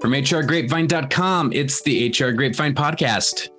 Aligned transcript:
From 0.00 0.12
HRGrapevine.com, 0.12 1.52
it's 1.52 1.80
the 1.82 2.08
HR 2.10 2.30
Grapevine 2.30 2.74
podcast. 2.74 3.55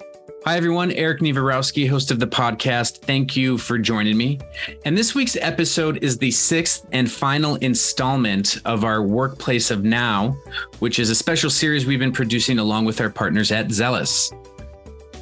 Hi, 0.47 0.55
everyone. 0.55 0.93
Erik 0.93 1.19
Niewiarowski, 1.19 1.89
host 1.89 2.09
of 2.09 2.21
the 2.21 2.25
podcast. 2.25 2.99
Thank 2.99 3.35
you 3.35 3.57
for 3.57 3.77
joining 3.77 4.15
me. 4.15 4.39
And 4.85 4.97
this 4.97 5.13
week's 5.13 5.35
episode 5.41 6.01
is 6.01 6.17
the 6.17 6.31
sixth 6.31 6.87
and 6.93 7.11
final 7.11 7.57
installment 7.57 8.61
of 8.63 8.85
our 8.85 9.03
Workplace 9.03 9.71
of 9.71 9.83
Now, 9.83 10.37
which 10.79 10.99
is 10.99 11.09
a 11.09 11.15
special 11.15 11.49
series 11.49 11.85
we've 11.85 11.99
been 11.99 12.13
producing 12.13 12.59
along 12.59 12.85
with 12.85 13.01
our 13.01 13.09
partners 13.09 13.51
at 13.51 13.67
Zellis. 13.67 14.31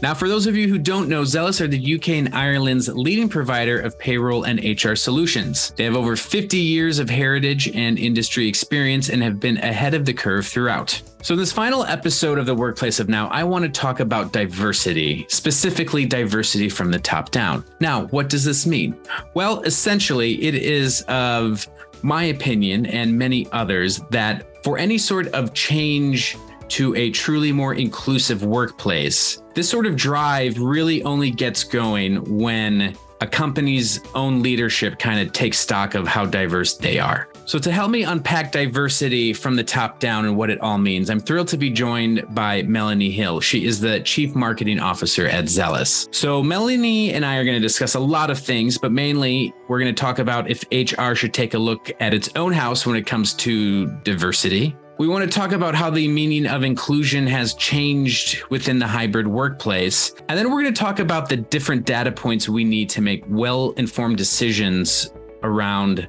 Now, 0.05 0.13
for 0.13 0.29
those 0.29 0.45
of 0.45 0.55
you 0.55 0.67
who 0.67 0.77
don't 0.77 1.09
know, 1.09 1.23
Zellis 1.23 1.59
are 1.61 1.67
the 1.67 1.95
UK 1.95 2.09
and 2.09 2.35
Ireland's 2.35 2.87
leading 2.89 3.27
provider 3.27 3.79
of 3.79 3.97
payroll 3.97 4.43
and 4.43 4.59
HR 4.63 4.93
solutions. 4.93 5.71
They 5.71 5.83
have 5.83 5.95
over 5.95 6.15
50 6.15 6.59
years 6.59 6.99
of 6.99 7.09
heritage 7.09 7.69
and 7.69 7.97
industry 7.97 8.47
experience 8.47 9.09
and 9.09 9.23
have 9.23 9.39
been 9.39 9.57
ahead 9.57 9.95
of 9.95 10.05
the 10.05 10.13
curve 10.13 10.45
throughout. 10.45 11.01
So, 11.23 11.33
in 11.33 11.39
this 11.39 11.51
final 11.51 11.85
episode 11.85 12.37
of 12.37 12.45
the 12.45 12.53
Workplace 12.53 12.99
of 12.99 13.09
Now, 13.09 13.29
I 13.29 13.43
want 13.43 13.65
to 13.65 13.69
talk 13.69 13.99
about 13.99 14.31
diversity, 14.31 15.25
specifically 15.27 16.05
diversity 16.05 16.69
from 16.69 16.91
the 16.91 16.99
top 16.99 17.31
down. 17.31 17.65
Now, 17.79 18.05
what 18.09 18.29
does 18.29 18.45
this 18.45 18.67
mean? 18.67 18.95
Well, 19.33 19.61
essentially, 19.61 20.39
it 20.39 20.53
is 20.53 21.01
of 21.07 21.67
my 22.03 22.25
opinion 22.25 22.85
and 22.85 23.17
many 23.17 23.47
others 23.51 24.01
that 24.11 24.63
for 24.63 24.77
any 24.77 24.99
sort 24.99 25.27
of 25.29 25.55
change 25.55 26.37
to 26.69 26.95
a 26.95 27.11
truly 27.11 27.51
more 27.51 27.73
inclusive 27.73 28.43
workplace. 28.43 29.41
This 29.53 29.69
sort 29.69 29.85
of 29.85 29.95
drive 29.95 30.59
really 30.59 31.03
only 31.03 31.31
gets 31.31 31.63
going 31.63 32.17
when 32.37 32.95
a 33.21 33.27
company's 33.27 34.01
own 34.13 34.41
leadership 34.41 34.99
kind 34.99 35.19
of 35.19 35.33
takes 35.33 35.57
stock 35.57 35.95
of 35.95 36.07
how 36.07 36.25
diverse 36.25 36.75
they 36.75 36.99
are. 36.99 37.29
So, 37.45 37.59
to 37.59 37.71
help 37.71 37.91
me 37.91 38.03
unpack 38.03 38.51
diversity 38.51 39.31
from 39.31 39.55
the 39.55 39.63
top 39.63 39.99
down 39.99 40.25
and 40.25 40.35
what 40.35 40.49
it 40.49 40.59
all 40.61 40.79
means, 40.79 41.11
I'm 41.11 41.19
thrilled 41.19 41.47
to 41.49 41.57
be 41.57 41.69
joined 41.69 42.25
by 42.33 42.63
Melanie 42.63 43.11
Hill. 43.11 43.39
She 43.39 43.65
is 43.65 43.79
the 43.79 43.99
Chief 43.99 44.33
Marketing 44.33 44.79
Officer 44.79 45.27
at 45.27 45.45
Zellis. 45.45 46.13
So, 46.13 46.41
Melanie 46.41 47.13
and 47.13 47.23
I 47.23 47.37
are 47.37 47.43
going 47.43 47.55
to 47.55 47.61
discuss 47.61 47.93
a 47.93 47.99
lot 47.99 48.31
of 48.31 48.39
things, 48.39 48.79
but 48.79 48.91
mainly 48.91 49.53
we're 49.67 49.79
going 49.79 49.93
to 49.93 49.99
talk 49.99 50.17
about 50.17 50.49
if 50.49 50.63
HR 50.71 51.13
should 51.13 51.35
take 51.35 51.53
a 51.53 51.59
look 51.59 51.91
at 51.99 52.15
its 52.15 52.29
own 52.35 52.51
house 52.51 52.85
when 52.85 52.95
it 52.95 53.05
comes 53.05 53.33
to 53.35 53.87
diversity. 54.03 54.75
We 54.97 55.09
want 55.09 55.29
to 55.29 55.39
talk 55.39 55.51
about 55.51 55.75
how 55.75 55.89
the 55.89 56.07
meaning 56.07 56.47
of 56.47 56.63
inclusion 56.63 57.27
has 57.27 57.53
changed 57.55 58.43
within 58.49 58.79
the 58.79 58.87
hybrid 58.87 59.27
workplace. 59.27 60.13
And 60.29 60.39
then 60.39 60.49
we're 60.49 60.61
going 60.61 60.73
to 60.73 60.79
talk 60.79 60.99
about 60.99 61.27
the 61.27 61.35
different 61.35 61.85
data 61.85 62.13
points 62.13 62.47
we 62.47 62.63
need 62.63 62.89
to 62.91 63.01
make 63.01 63.21
well 63.27 63.71
informed 63.71 64.15
decisions 64.15 65.11
around 65.43 66.07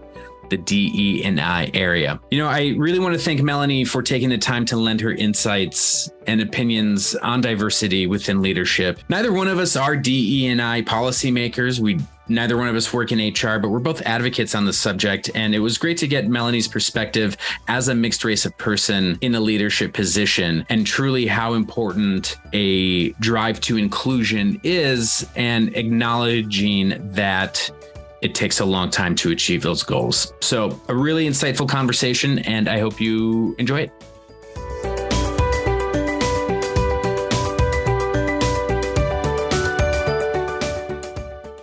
the 0.50 0.56
DE 0.56 1.22
and 1.24 1.40
I 1.40 1.70
area. 1.74 2.20
You 2.30 2.38
know, 2.38 2.48
I 2.48 2.74
really 2.76 2.98
want 2.98 3.14
to 3.14 3.20
thank 3.20 3.42
Melanie 3.42 3.84
for 3.84 4.02
taking 4.02 4.28
the 4.28 4.38
time 4.38 4.64
to 4.66 4.76
lend 4.76 5.00
her 5.00 5.12
insights 5.12 6.10
and 6.26 6.40
opinions 6.40 7.14
on 7.16 7.40
diversity 7.40 8.06
within 8.06 8.42
leadership. 8.42 9.00
Neither 9.08 9.32
one 9.32 9.48
of 9.48 9.58
us 9.58 9.76
are 9.76 9.96
DE 9.96 10.48
and 10.48 10.60
I 10.60 10.82
policymakers. 10.82 11.80
We 11.80 11.98
neither 12.28 12.56
one 12.56 12.68
of 12.68 12.76
us 12.76 12.92
work 12.92 13.12
in 13.12 13.18
HR, 13.18 13.58
but 13.58 13.68
we're 13.68 13.78
both 13.78 14.02
advocates 14.02 14.54
on 14.54 14.64
the 14.64 14.72
subject. 14.72 15.30
And 15.34 15.54
it 15.54 15.60
was 15.60 15.78
great 15.78 15.96
to 15.98 16.08
get 16.08 16.28
Melanie's 16.28 16.68
perspective 16.68 17.36
as 17.68 17.88
a 17.88 17.94
mixed 17.94 18.24
race 18.24 18.44
of 18.44 18.56
person 18.58 19.18
in 19.20 19.34
a 19.34 19.40
leadership 19.40 19.92
position 19.92 20.66
and 20.68 20.86
truly 20.86 21.26
how 21.26 21.54
important 21.54 22.36
a 22.52 23.10
drive 23.12 23.60
to 23.62 23.76
inclusion 23.76 24.60
is 24.64 25.26
and 25.36 25.74
acknowledging 25.76 26.94
that 27.12 27.70
it 28.26 28.34
takes 28.34 28.58
a 28.58 28.64
long 28.64 28.90
time 28.90 29.14
to 29.14 29.30
achieve 29.30 29.62
those 29.62 29.84
goals. 29.84 30.34
So, 30.40 30.78
a 30.88 30.94
really 30.94 31.28
insightful 31.28 31.68
conversation, 31.68 32.40
and 32.40 32.68
I 32.68 32.80
hope 32.80 33.00
you 33.00 33.54
enjoy 33.58 33.82
it. 33.82 33.92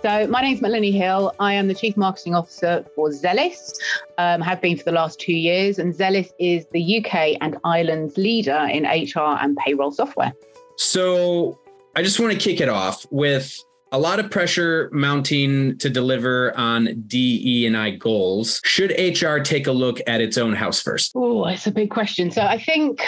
So, 0.02 0.26
my 0.28 0.40
name 0.40 0.54
is 0.54 0.62
Melanie 0.62 0.90
Hill. 0.90 1.34
I 1.38 1.52
am 1.52 1.68
the 1.68 1.74
Chief 1.74 1.98
Marketing 1.98 2.34
Officer 2.34 2.84
for 2.94 3.10
Zellis, 3.10 3.74
um, 4.16 4.40
have 4.40 4.62
been 4.62 4.78
for 4.78 4.84
the 4.84 4.92
last 4.92 5.20
two 5.20 5.34
years. 5.34 5.78
And 5.78 5.92
Zellis 5.92 6.30
is 6.38 6.66
the 6.72 6.98
UK 6.98 7.36
and 7.42 7.58
Ireland's 7.64 8.16
leader 8.16 8.66
in 8.72 8.84
HR 8.84 9.36
and 9.42 9.54
payroll 9.58 9.92
software. 9.92 10.32
So, 10.76 11.58
I 11.94 12.02
just 12.02 12.18
want 12.18 12.32
to 12.32 12.38
kick 12.38 12.62
it 12.62 12.70
off 12.70 13.06
with 13.10 13.62
a 13.94 13.98
lot 13.98 14.18
of 14.18 14.28
pressure 14.28 14.90
mounting 14.92 15.78
to 15.78 15.88
deliver 15.88 16.52
on 16.58 17.04
DE 17.06 17.64
and 17.64 17.76
I 17.76 17.90
goals. 17.90 18.60
Should 18.64 18.90
HR 18.90 19.38
take 19.38 19.68
a 19.68 19.72
look 19.72 20.00
at 20.08 20.20
its 20.20 20.36
own 20.36 20.52
house 20.52 20.82
first? 20.82 21.12
Oh, 21.14 21.46
that's 21.46 21.68
a 21.68 21.70
big 21.70 21.90
question. 21.90 22.32
So 22.32 22.42
I 22.42 22.58
think 22.58 23.00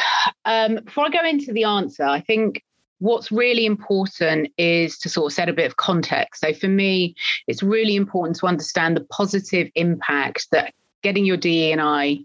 um, 0.45 0.77
before 0.77 1.07
I 1.07 1.09
go 1.09 1.25
into 1.25 1.53
the 1.53 1.65
answer, 1.65 2.05
I 2.05 2.21
think 2.21 2.63
what's 3.01 3.33
really 3.33 3.67
important 3.67 4.53
is 4.59 4.97
to 4.99 5.09
sort 5.09 5.33
of 5.33 5.35
set 5.35 5.49
a 5.49 5.53
bit 5.53 5.67
of 5.67 5.77
context. 5.77 6.43
So 6.43 6.55
for 6.55 6.69
me, 6.69 7.17
it's 7.49 7.65
really 7.65 7.97
important 7.97 8.37
to 8.39 8.47
understand 8.47 8.97
the 8.97 9.05
positive 9.11 9.69
impact 9.75 10.47
that 10.53 10.73
getting 11.03 11.27
your 11.27 11.37
DE 11.37 11.73
and 11.73 11.81
I 11.81 12.21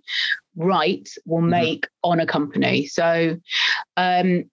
right 0.56 1.10
will 1.26 1.40
mm-hmm. 1.40 1.50
make 1.50 1.86
mm-hmm. 1.88 2.12
on 2.12 2.20
a 2.20 2.28
company. 2.28 2.86
So 2.86 3.40
um, 3.98 4.46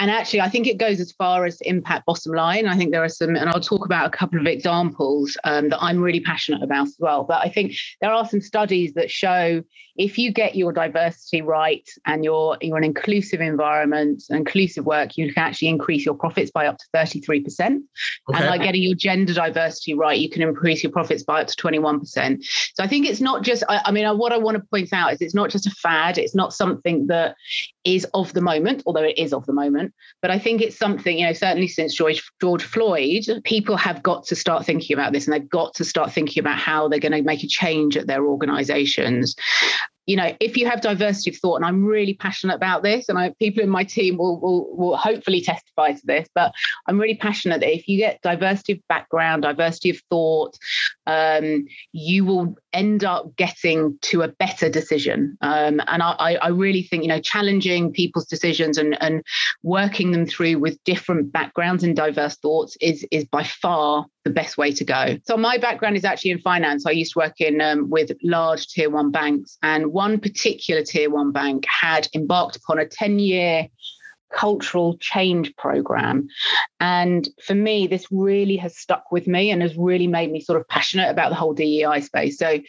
and 0.00 0.10
actually, 0.10 0.40
I 0.40 0.48
think 0.48 0.66
it 0.66 0.78
goes 0.78 0.98
as 0.98 1.12
far 1.12 1.44
as 1.44 1.60
impact 1.60 2.06
bottom 2.06 2.32
line. 2.32 2.66
I 2.66 2.74
think 2.74 2.90
there 2.90 3.04
are 3.04 3.08
some, 3.08 3.36
and 3.36 3.50
I'll 3.50 3.60
talk 3.60 3.84
about 3.84 4.06
a 4.06 4.16
couple 4.16 4.40
of 4.40 4.46
examples 4.46 5.36
um, 5.44 5.68
that 5.68 5.78
I'm 5.82 6.00
really 6.00 6.20
passionate 6.20 6.62
about 6.62 6.86
as 6.86 6.96
well. 6.98 7.24
But 7.24 7.44
I 7.44 7.50
think 7.50 7.74
there 8.00 8.10
are 8.10 8.26
some 8.26 8.40
studies 8.40 8.94
that 8.94 9.10
show 9.10 9.62
if 10.00 10.16
you 10.16 10.32
get 10.32 10.56
your 10.56 10.72
diversity 10.72 11.42
right 11.42 11.86
and 12.06 12.24
you're 12.24 12.56
you're 12.62 12.78
an 12.78 12.84
inclusive 12.84 13.42
environment, 13.42 14.22
inclusive 14.30 14.86
work, 14.86 15.18
you 15.18 15.30
can 15.30 15.44
actually 15.44 15.68
increase 15.68 16.06
your 16.06 16.14
profits 16.14 16.50
by 16.50 16.66
up 16.66 16.78
to 16.78 16.84
33%. 16.94 17.44
Okay. 17.50 17.78
And 18.32 18.48
by 18.48 18.56
getting 18.56 18.82
your 18.82 18.94
gender 18.94 19.34
diversity 19.34 19.92
right, 19.92 20.18
you 20.18 20.30
can 20.30 20.40
increase 20.40 20.82
your 20.82 20.90
profits 20.90 21.22
by 21.22 21.42
up 21.42 21.48
to 21.48 21.56
21%. 21.56 22.42
So 22.74 22.82
I 22.82 22.86
think 22.86 23.06
it's 23.06 23.20
not 23.20 23.42
just, 23.42 23.62
I, 23.68 23.82
I 23.84 23.92
mean, 23.92 24.06
what 24.16 24.32
I 24.32 24.38
want 24.38 24.56
to 24.56 24.62
point 24.70 24.90
out 24.94 25.12
is 25.12 25.20
it's 25.20 25.34
not 25.34 25.50
just 25.50 25.66
a 25.66 25.70
fad. 25.70 26.16
It's 26.16 26.34
not 26.34 26.54
something 26.54 27.08
that 27.08 27.36
is 27.84 28.06
of 28.14 28.32
the 28.32 28.40
moment, 28.40 28.82
although 28.86 29.02
it 29.02 29.18
is 29.18 29.32
of 29.32 29.46
the 29.46 29.52
moment. 29.52 29.94
But 30.22 30.30
I 30.30 30.38
think 30.38 30.60
it's 30.60 30.78
something, 30.78 31.18
you 31.18 31.26
know, 31.26 31.32
certainly 31.32 31.68
since 31.68 31.94
George 31.94 32.22
George 32.40 32.62
Floyd, 32.62 33.24
people 33.44 33.76
have 33.76 34.02
got 34.02 34.26
to 34.26 34.36
start 34.36 34.66
thinking 34.66 34.94
about 34.94 35.12
this 35.12 35.26
and 35.26 35.34
they've 35.34 35.48
got 35.48 35.74
to 35.74 35.84
start 35.84 36.12
thinking 36.12 36.40
about 36.40 36.58
how 36.58 36.88
they're 36.88 36.98
going 36.98 37.12
to 37.12 37.22
make 37.22 37.42
a 37.42 37.48
change 37.48 37.96
at 37.96 38.06
their 38.06 38.24
organizations 38.24 39.34
you 40.10 40.16
know, 40.16 40.34
if 40.40 40.56
you 40.56 40.68
have 40.68 40.80
diversity 40.80 41.30
of 41.30 41.36
thought, 41.36 41.54
and 41.54 41.64
I'm 41.64 41.84
really 41.84 42.14
passionate 42.14 42.56
about 42.56 42.82
this, 42.82 43.08
and 43.08 43.16
I, 43.16 43.32
people 43.38 43.62
in 43.62 43.68
my 43.68 43.84
team 43.84 44.16
will, 44.16 44.40
will, 44.40 44.76
will 44.76 44.96
hopefully 44.96 45.40
testify 45.40 45.92
to 45.92 46.00
this, 46.04 46.28
but 46.34 46.52
I'm 46.88 46.98
really 46.98 47.14
passionate 47.14 47.60
that 47.60 47.72
if 47.72 47.86
you 47.86 47.96
get 47.96 48.20
diversity 48.20 48.72
of 48.72 48.80
background, 48.88 49.42
diversity 49.42 49.90
of 49.90 50.00
thought, 50.10 50.58
um, 51.06 51.64
you 51.92 52.24
will 52.24 52.56
end 52.72 53.04
up 53.04 53.36
getting 53.36 53.98
to 54.02 54.22
a 54.22 54.28
better 54.28 54.68
decision. 54.68 55.36
Um, 55.40 55.80
and 55.86 56.02
I, 56.02 56.36
I 56.40 56.48
really 56.48 56.82
think, 56.82 57.02
you 57.02 57.08
know, 57.08 57.20
challenging 57.20 57.92
people's 57.92 58.26
decisions 58.26 58.78
and, 58.78 58.96
and 59.02 59.22
working 59.62 60.12
them 60.12 60.26
through 60.26 60.58
with 60.58 60.82
different 60.84 61.32
backgrounds 61.32 61.82
and 61.82 61.96
diverse 61.96 62.36
thoughts 62.36 62.76
is, 62.80 63.06
is 63.10 63.24
by 63.24 63.44
far 63.44 64.06
the 64.24 64.30
best 64.30 64.58
way 64.58 64.72
to 64.72 64.84
go. 64.84 65.18
So 65.24 65.36
my 65.36 65.58
background 65.58 65.96
is 65.96 66.04
actually 66.04 66.32
in 66.32 66.40
finance. 66.40 66.86
I 66.86 66.90
used 66.90 67.14
to 67.14 67.20
work 67.20 67.40
in 67.40 67.60
um, 67.60 67.88
with 67.88 68.12
large 68.22 68.68
tier 68.68 68.90
one 68.90 69.10
banks, 69.10 69.56
and 69.62 69.92
one 69.92 70.20
particular 70.20 70.82
tier 70.82 71.10
one 71.10 71.32
bank 71.32 71.64
had 71.66 72.08
embarked 72.14 72.56
upon 72.56 72.78
a 72.78 72.86
10 72.86 73.18
year 73.18 73.66
cultural 74.32 74.96
change 74.98 75.54
program. 75.56 76.28
And 76.78 77.28
for 77.44 77.54
me, 77.54 77.86
this 77.86 78.06
really 78.10 78.56
has 78.56 78.76
stuck 78.76 79.12
with 79.12 79.26
me 79.26 79.50
and 79.50 79.62
has 79.62 79.76
really 79.76 80.06
made 80.06 80.30
me 80.30 80.40
sort 80.40 80.60
of 80.60 80.68
passionate 80.68 81.10
about 81.10 81.30
the 81.30 81.36
whole 81.36 81.52
DEI 81.52 82.00
space. 82.00 82.38
So, 82.38 82.60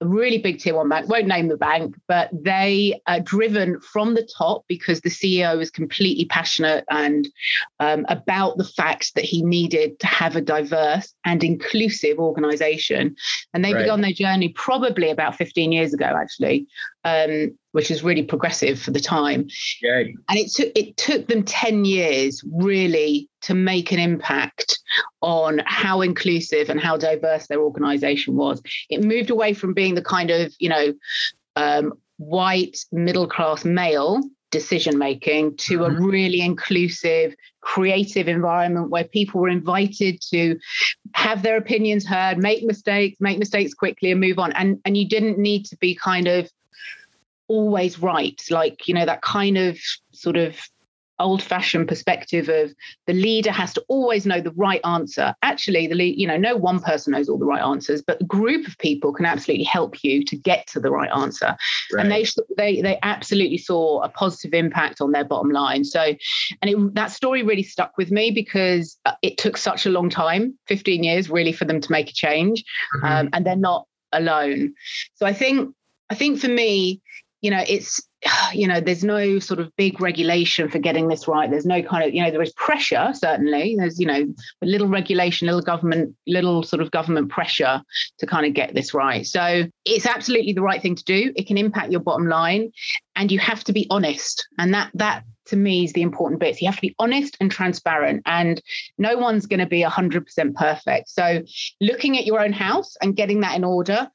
a 0.00 0.06
really 0.06 0.38
big 0.38 0.60
tier 0.60 0.74
one 0.74 0.88
bank, 0.88 1.08
won't 1.08 1.26
name 1.26 1.48
the 1.48 1.56
bank, 1.56 1.96
but 2.06 2.30
they 2.32 3.00
are 3.06 3.20
driven 3.20 3.80
from 3.80 4.14
the 4.14 4.28
top 4.36 4.64
because 4.68 5.00
the 5.00 5.10
CEO 5.10 5.60
is 5.60 5.70
completely 5.70 6.24
passionate 6.24 6.84
and 6.90 7.28
um, 7.80 8.06
about 8.08 8.56
the 8.58 8.64
fact 8.64 9.14
that 9.14 9.24
he 9.24 9.42
needed 9.42 9.98
to 9.98 10.06
have 10.06 10.36
a 10.36 10.40
diverse 10.40 11.14
and 11.24 11.42
inclusive 11.42 12.18
organization. 12.18 13.16
And 13.52 13.64
they 13.64 13.74
right. 13.74 13.82
began 13.82 14.00
their 14.00 14.12
journey 14.12 14.50
probably 14.50 15.10
about 15.10 15.36
15 15.36 15.72
years 15.72 15.92
ago, 15.92 16.06
actually. 16.06 16.66
Um, 17.04 17.56
which 17.72 17.90
is 17.90 18.02
really 18.02 18.22
progressive 18.22 18.80
for 18.80 18.90
the 18.90 19.00
time. 19.00 19.46
Yeah. 19.82 19.98
And 20.28 20.38
it 20.38 20.50
took 20.50 20.72
it 20.74 20.96
took 20.96 21.28
them 21.28 21.44
10 21.44 21.84
years 21.84 22.42
really 22.50 23.28
to 23.42 23.54
make 23.54 23.92
an 23.92 23.98
impact 23.98 24.78
on 25.20 25.60
how 25.66 26.00
inclusive 26.00 26.70
and 26.70 26.80
how 26.80 26.96
diverse 26.96 27.46
their 27.46 27.60
organization 27.60 28.36
was. 28.36 28.62
It 28.90 29.04
moved 29.04 29.30
away 29.30 29.54
from 29.54 29.74
being 29.74 29.94
the 29.94 30.02
kind 30.02 30.30
of, 30.30 30.52
you 30.58 30.68
know, 30.68 30.94
um, 31.56 31.92
white 32.18 32.78
middle 32.92 33.28
class 33.28 33.64
male 33.64 34.20
decision 34.50 34.98
making 34.98 35.56
to 35.56 35.84
a 35.84 35.90
mm-hmm. 35.90 36.04
really 36.04 36.40
inclusive 36.40 37.34
creative 37.60 38.28
environment 38.28 38.90
where 38.90 39.04
people 39.04 39.40
were 39.40 39.48
invited 39.48 40.20
to 40.20 40.58
have 41.14 41.42
their 41.42 41.58
opinions 41.58 42.06
heard 42.06 42.38
make 42.38 42.64
mistakes 42.64 43.20
make 43.20 43.38
mistakes 43.38 43.74
quickly 43.74 44.10
and 44.10 44.20
move 44.20 44.38
on 44.38 44.52
and 44.52 44.80
and 44.86 44.96
you 44.96 45.06
didn't 45.06 45.38
need 45.38 45.66
to 45.66 45.76
be 45.76 45.94
kind 45.94 46.26
of 46.26 46.50
always 47.46 47.98
right 47.98 48.42
like 48.50 48.88
you 48.88 48.94
know 48.94 49.04
that 49.04 49.20
kind 49.20 49.58
of 49.58 49.78
sort 50.12 50.36
of 50.36 50.56
old 51.18 51.42
fashioned 51.42 51.88
perspective 51.88 52.48
of 52.48 52.72
the 53.06 53.12
leader 53.12 53.50
has 53.50 53.72
to 53.74 53.84
always 53.88 54.26
know 54.26 54.40
the 54.40 54.52
right 54.52 54.80
answer. 54.84 55.34
Actually, 55.42 55.86
the 55.86 55.94
lead, 55.94 56.18
you 56.18 56.26
know, 56.26 56.36
no 56.36 56.56
one 56.56 56.80
person 56.80 57.12
knows 57.12 57.28
all 57.28 57.38
the 57.38 57.46
right 57.46 57.62
answers, 57.62 58.02
but 58.02 58.20
a 58.20 58.24
group 58.24 58.66
of 58.66 58.78
people 58.78 59.12
can 59.12 59.26
absolutely 59.26 59.64
help 59.64 60.02
you 60.04 60.24
to 60.24 60.36
get 60.36 60.66
to 60.68 60.80
the 60.80 60.90
right 60.90 61.10
answer. 61.14 61.56
Right. 61.92 62.02
And 62.02 62.12
they 62.12 62.24
they 62.56 62.82
they 62.82 62.98
absolutely 63.02 63.58
saw 63.58 64.02
a 64.02 64.08
positive 64.08 64.54
impact 64.54 65.00
on 65.00 65.12
their 65.12 65.24
bottom 65.24 65.50
line. 65.50 65.84
So, 65.84 66.00
and 66.62 66.70
it, 66.70 66.94
that 66.94 67.10
story 67.10 67.42
really 67.42 67.62
stuck 67.62 67.96
with 67.96 68.10
me 68.10 68.30
because 68.30 68.98
uh, 69.04 69.12
it 69.22 69.38
took 69.38 69.56
such 69.56 69.86
a 69.86 69.90
long 69.90 70.10
time, 70.10 70.58
15 70.66 71.02
years, 71.02 71.30
really, 71.30 71.52
for 71.52 71.64
them 71.64 71.80
to 71.80 71.92
make 71.92 72.10
a 72.10 72.14
change, 72.14 72.64
mm-hmm. 72.96 73.06
um, 73.06 73.28
and 73.32 73.44
they're 73.44 73.56
not 73.56 73.86
alone. 74.12 74.74
So 75.14 75.26
I 75.26 75.32
think 75.32 75.74
I 76.10 76.14
think 76.14 76.40
for 76.40 76.48
me, 76.48 77.00
you 77.40 77.50
know, 77.50 77.62
it's 77.66 78.02
you 78.52 78.66
know, 78.66 78.80
there's 78.80 79.04
no 79.04 79.38
sort 79.38 79.60
of 79.60 79.74
big 79.76 80.00
regulation 80.00 80.68
for 80.68 80.78
getting 80.78 81.08
this 81.08 81.28
right. 81.28 81.50
There's 81.50 81.66
no 81.66 81.82
kind 81.82 82.04
of, 82.04 82.14
you 82.14 82.22
know, 82.22 82.30
there 82.30 82.42
is 82.42 82.52
pressure, 82.52 83.12
certainly. 83.14 83.76
There's, 83.78 83.98
you 83.98 84.06
know, 84.06 84.26
little 84.62 84.88
regulation, 84.88 85.46
little 85.46 85.62
government, 85.62 86.14
little 86.26 86.62
sort 86.62 86.82
of 86.82 86.90
government 86.90 87.30
pressure 87.30 87.82
to 88.18 88.26
kind 88.26 88.46
of 88.46 88.54
get 88.54 88.74
this 88.74 88.94
right. 88.94 89.26
So 89.26 89.64
it's 89.84 90.06
absolutely 90.06 90.52
the 90.52 90.62
right 90.62 90.82
thing 90.82 90.96
to 90.96 91.04
do. 91.04 91.32
It 91.36 91.46
can 91.46 91.58
impact 91.58 91.90
your 91.90 92.00
bottom 92.00 92.28
line 92.28 92.72
and 93.16 93.30
you 93.30 93.38
have 93.38 93.64
to 93.64 93.72
be 93.72 93.86
honest. 93.90 94.46
And 94.58 94.74
that, 94.74 94.90
that, 94.94 95.24
to 95.46 95.56
me 95.56 95.84
is 95.84 95.92
the 95.94 96.02
important 96.02 96.40
bit. 96.40 96.54
So 96.54 96.58
you 96.60 96.66
have 96.68 96.76
to 96.76 96.82
be 96.82 96.94
honest 96.98 97.36
and 97.40 97.50
transparent, 97.50 98.22
and 98.26 98.60
no 98.98 99.16
one's 99.16 99.46
going 99.46 99.60
to 99.60 99.66
be 99.66 99.82
100% 99.82 100.54
perfect. 100.54 101.08
So, 101.08 101.42
looking 101.80 102.18
at 102.18 102.26
your 102.26 102.40
own 102.40 102.52
house 102.52 102.96
and 103.00 103.16
getting 103.16 103.40
that 103.40 103.56
in 103.56 103.64
order 103.64 104.10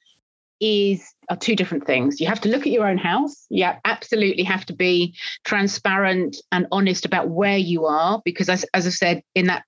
is 0.64 1.14
are 1.30 1.36
two 1.36 1.56
different 1.56 1.86
things. 1.86 2.22
You 2.22 2.28
have 2.28 2.42
to 2.42 2.50
look 2.50 2.62
at 2.62 2.72
your 2.72 2.88
own 2.88 2.98
house. 2.98 3.46
You 3.50 3.70
absolutely 3.86 4.44
have 4.44 4.66
to 4.68 4.74
be 4.74 5.16
transparent 5.44 6.38
and 6.52 6.68
honest 6.72 7.06
about 7.06 7.30
where 7.30 7.58
you 7.58 7.86
are, 7.86 8.22
because 8.24 8.50
as, 8.50 8.66
as 8.74 8.88
I 8.88 8.90
said 8.90 9.24
in 9.36 9.48
that 9.48 9.64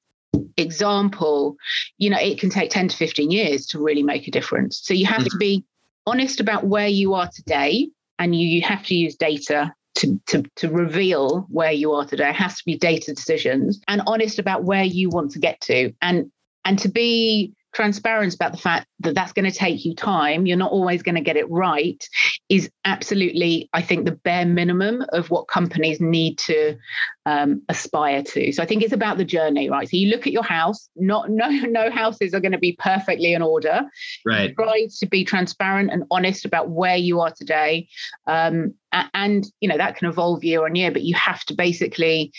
example, 0.57 1.57
you 1.97 2.09
know, 2.09 2.19
it 2.19 2.39
can 2.39 2.49
take 2.49 2.69
10 2.69 2.89
to 2.89 2.95
15 2.95 3.29
years 3.29 3.65
to 3.67 3.83
really 3.83 4.03
make 4.03 4.27
a 4.27 4.31
difference. 4.31 4.81
So 4.83 4.93
you 4.93 5.05
have 5.05 5.19
mm-hmm. 5.19 5.29
to 5.29 5.37
be 5.37 5.65
honest 6.07 6.39
about 6.39 6.65
where 6.65 6.87
you 6.87 7.13
are 7.13 7.29
today, 7.33 7.89
and 8.17 8.33
you, 8.33 8.47
you 8.47 8.61
have 8.61 8.85
to 8.85 8.95
use 8.95 9.15
data 9.15 9.73
to, 9.95 10.19
to, 10.27 10.43
to 10.57 10.69
reveal 10.69 11.45
where 11.49 11.71
you 11.71 11.91
are 11.91 12.05
today. 12.05 12.29
It 12.29 12.35
has 12.35 12.57
to 12.57 12.65
be 12.65 12.77
data 12.77 13.13
decisions 13.13 13.81
and 13.87 14.01
honest 14.07 14.39
about 14.39 14.63
where 14.63 14.83
you 14.83 15.09
want 15.09 15.31
to 15.31 15.39
get 15.39 15.59
to. 15.61 15.93
And 16.01 16.31
and 16.65 16.79
to 16.79 16.89
be 16.89 17.53
transparent 17.75 18.33
about 18.33 18.53
the 18.53 18.57
fact 18.57 18.87
that 19.01 19.13
that's 19.15 19.33
going 19.33 19.49
to 19.49 19.55
take 19.55 19.83
you 19.83 19.93
time. 19.93 20.45
You're 20.45 20.57
not 20.57 20.71
always 20.71 21.03
going 21.03 21.15
to 21.15 21.21
get 21.21 21.35
it 21.35 21.49
right 21.51 22.03
is 22.47 22.69
absolutely 22.85 23.67
i 23.73 23.81
think 23.81 24.05
the 24.05 24.11
bare 24.11 24.45
minimum 24.45 25.03
of 25.09 25.31
what 25.31 25.47
companies 25.47 25.99
need 25.99 26.37
to 26.37 26.77
um, 27.25 27.63
aspire 27.69 28.21
to. 28.21 28.51
So 28.51 28.61
i 28.61 28.67
think 28.67 28.83
it's 28.83 28.93
about 28.93 29.17
the 29.17 29.25
journey 29.25 29.69
right? 29.69 29.89
So 29.89 29.97
you 29.97 30.09
look 30.09 30.27
at 30.27 30.33
your 30.33 30.43
house 30.43 30.89
not 30.95 31.29
no 31.29 31.49
no 31.49 31.89
houses 31.89 32.33
are 32.33 32.39
going 32.39 32.51
to 32.51 32.59
be 32.59 32.77
perfectly 32.79 33.33
in 33.33 33.41
order. 33.41 33.81
Right. 34.25 34.55
Try 34.55 34.87
to 34.99 35.05
be 35.07 35.25
transparent 35.25 35.91
and 35.91 36.03
honest 36.11 36.45
about 36.45 36.69
where 36.69 36.95
you 36.95 37.19
are 37.21 37.31
today 37.31 37.89
um, 38.27 38.75
and 38.91 39.45
you 39.59 39.67
know 39.67 39.77
that 39.77 39.97
can 39.97 40.07
evolve 40.07 40.43
year 40.43 40.65
on 40.65 40.75
year 40.75 40.91
but 40.91 41.01
you 41.01 41.15
have 41.15 41.43
to 41.45 41.55
basically 41.55 42.31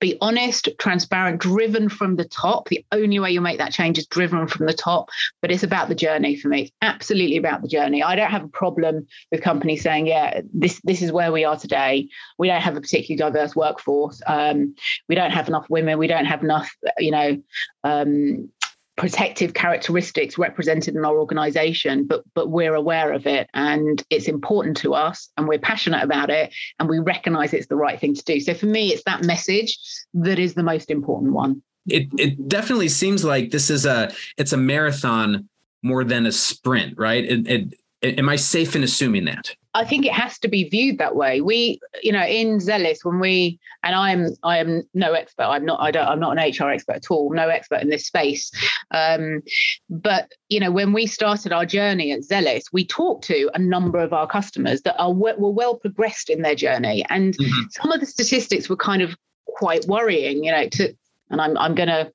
be 0.00 0.18
honest, 0.20 0.68
transparent, 0.78 1.40
driven 1.40 1.88
from 1.88 2.16
the 2.16 2.24
top. 2.24 2.68
The 2.68 2.84
only 2.92 3.18
way 3.18 3.30
you'll 3.30 3.42
make 3.42 3.58
that 3.58 3.72
change 3.72 3.98
is 3.98 4.06
driven 4.06 4.46
from 4.46 4.66
the 4.66 4.74
top, 4.74 5.08
but 5.40 5.50
it's 5.50 5.62
about 5.62 5.88
the 5.88 5.94
journey 5.94 6.36
for 6.36 6.48
me. 6.48 6.62
It's 6.62 6.72
absolutely 6.82 7.36
about 7.36 7.62
the 7.62 7.68
journey. 7.68 8.02
I 8.02 8.14
don't 8.14 8.30
have 8.30 8.44
a 8.44 8.48
problem 8.48 9.06
with 9.32 9.40
companies 9.40 9.82
saying, 9.82 10.06
yeah, 10.06 10.42
this 10.52 10.80
this 10.84 11.02
is 11.02 11.12
where 11.12 11.32
we 11.32 11.44
are 11.44 11.56
today. 11.56 12.08
We 12.38 12.48
don't 12.48 12.60
have 12.60 12.76
a 12.76 12.80
particularly 12.80 13.16
diverse 13.16 13.56
workforce. 13.56 14.20
Um, 14.26 14.74
we 15.08 15.14
don't 15.14 15.30
have 15.30 15.48
enough 15.48 15.66
women. 15.70 15.98
We 15.98 16.08
don't 16.08 16.26
have 16.26 16.42
enough, 16.42 16.70
you 16.98 17.10
know, 17.10 17.42
um, 17.84 18.50
protective 18.96 19.52
characteristics 19.52 20.38
represented 20.38 20.94
in 20.94 21.04
our 21.04 21.18
organization 21.18 22.06
but 22.06 22.24
but 22.34 22.48
we're 22.48 22.74
aware 22.74 23.12
of 23.12 23.26
it 23.26 23.48
and 23.52 24.02
it's 24.08 24.26
important 24.26 24.76
to 24.76 24.94
us 24.94 25.28
and 25.36 25.46
we're 25.46 25.58
passionate 25.58 26.02
about 26.02 26.30
it 26.30 26.52
and 26.78 26.88
we 26.88 26.98
recognize 26.98 27.52
it's 27.52 27.66
the 27.66 27.76
right 27.76 28.00
thing 28.00 28.14
to 28.14 28.24
do. 28.24 28.40
So 28.40 28.54
for 28.54 28.66
me 28.66 28.88
it's 28.88 29.02
that 29.04 29.22
message 29.24 29.78
that 30.14 30.38
is 30.38 30.54
the 30.54 30.62
most 30.62 30.90
important 30.90 31.32
one. 31.32 31.62
It 31.86 32.08
it 32.18 32.48
definitely 32.48 32.88
seems 32.88 33.22
like 33.22 33.50
this 33.50 33.68
is 33.68 33.84
a 33.84 34.10
it's 34.38 34.54
a 34.54 34.56
marathon 34.56 35.48
more 35.82 36.02
than 36.02 36.24
a 36.24 36.32
sprint 36.32 36.94
right? 36.96 37.24
It, 37.24 37.46
it 37.46 37.74
Am 38.06 38.28
I 38.28 38.36
safe 38.36 38.76
in 38.76 38.82
assuming 38.82 39.24
that? 39.26 39.54
I 39.74 39.84
think 39.84 40.06
it 40.06 40.12
has 40.12 40.38
to 40.38 40.48
be 40.48 40.68
viewed 40.68 40.98
that 40.98 41.16
way. 41.16 41.42
We, 41.42 41.80
you 42.02 42.10
know, 42.10 42.24
in 42.24 42.58
Zellis, 42.58 43.04
when 43.04 43.20
we 43.20 43.58
and 43.82 43.94
I'm 43.94 44.28
I 44.42 44.58
am 44.58 44.82
no 44.94 45.12
expert. 45.12 45.44
I'm 45.44 45.66
not 45.66 45.80
I 45.80 45.90
don't 45.90 46.08
I'm 46.08 46.20
not 46.20 46.38
an 46.38 46.50
HR 46.50 46.70
expert 46.70 46.96
at 46.96 47.10
all. 47.10 47.32
No 47.32 47.48
expert 47.48 47.82
in 47.82 47.90
this 47.90 48.06
space. 48.06 48.50
Um, 48.90 49.42
but 49.90 50.32
you 50.48 50.60
know, 50.60 50.70
when 50.70 50.92
we 50.92 51.06
started 51.06 51.52
our 51.52 51.66
journey 51.66 52.10
at 52.12 52.20
Zellis, 52.20 52.64
we 52.72 52.86
talked 52.86 53.24
to 53.24 53.50
a 53.54 53.58
number 53.58 53.98
of 53.98 54.14
our 54.14 54.26
customers 54.26 54.80
that 54.82 54.96
are 54.98 55.12
were 55.12 55.50
well 55.50 55.76
progressed 55.76 56.30
in 56.30 56.40
their 56.42 56.54
journey, 56.54 57.04
and 57.10 57.36
mm-hmm. 57.36 57.62
some 57.70 57.92
of 57.92 58.00
the 58.00 58.06
statistics 58.06 58.68
were 58.68 58.76
kind 58.76 59.02
of 59.02 59.14
quite 59.44 59.84
worrying. 59.86 60.42
You 60.42 60.52
know, 60.52 60.68
to 60.68 60.96
and 61.30 61.40
I'm 61.40 61.56
I'm 61.58 61.74
going 61.74 61.88
to 61.88 62.12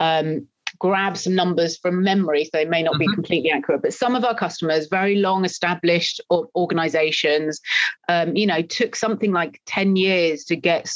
um, 0.00 0.46
grab 0.80 1.16
some 1.16 1.34
numbers 1.34 1.78
from 1.78 2.02
memory, 2.02 2.44
so 2.44 2.50
they 2.54 2.64
may 2.64 2.82
not 2.82 2.94
mm-hmm. 2.94 3.10
be 3.10 3.14
completely 3.14 3.50
accurate. 3.50 3.82
But 3.82 3.94
some 3.94 4.16
of 4.16 4.24
our 4.24 4.34
customers, 4.34 4.88
very 4.88 5.16
long 5.16 5.44
established 5.44 6.20
organizations, 6.56 7.60
um, 8.08 8.34
you 8.34 8.46
know, 8.46 8.62
took 8.62 8.96
something 8.96 9.32
like 9.32 9.60
10 9.66 9.94
years 9.94 10.44
to 10.44 10.56
get 10.56 10.92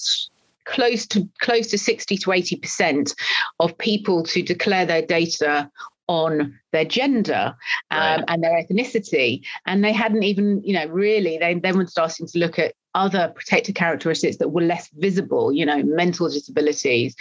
close 0.64 1.06
to 1.06 1.28
close 1.40 1.66
to 1.68 1.78
60 1.78 2.16
to 2.16 2.32
80 2.32 2.56
percent 2.56 3.14
of 3.60 3.76
people 3.76 4.22
to 4.24 4.42
declare 4.42 4.86
their 4.86 5.02
data 5.02 5.70
on 6.06 6.58
their 6.72 6.86
gender 6.86 7.54
um, 7.90 8.00
right. 8.00 8.24
and 8.28 8.42
their 8.42 8.62
ethnicity 8.62 9.42
and 9.66 9.84
they 9.84 9.92
hadn't 9.92 10.22
even 10.22 10.62
you 10.64 10.72
know 10.72 10.86
really 10.86 11.36
they 11.36 11.54
then 11.54 11.76
were 11.76 11.86
starting 11.86 12.26
to 12.26 12.38
look 12.38 12.58
at 12.58 12.74
other 12.94 13.32
protected 13.34 13.74
characteristics 13.74 14.36
that 14.38 14.50
were 14.50 14.62
less 14.62 14.88
visible, 14.94 15.52
you 15.52 15.66
know, 15.66 15.82
mental 15.82 16.28
disabilities, 16.28 17.14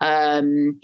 um, 0.00 0.80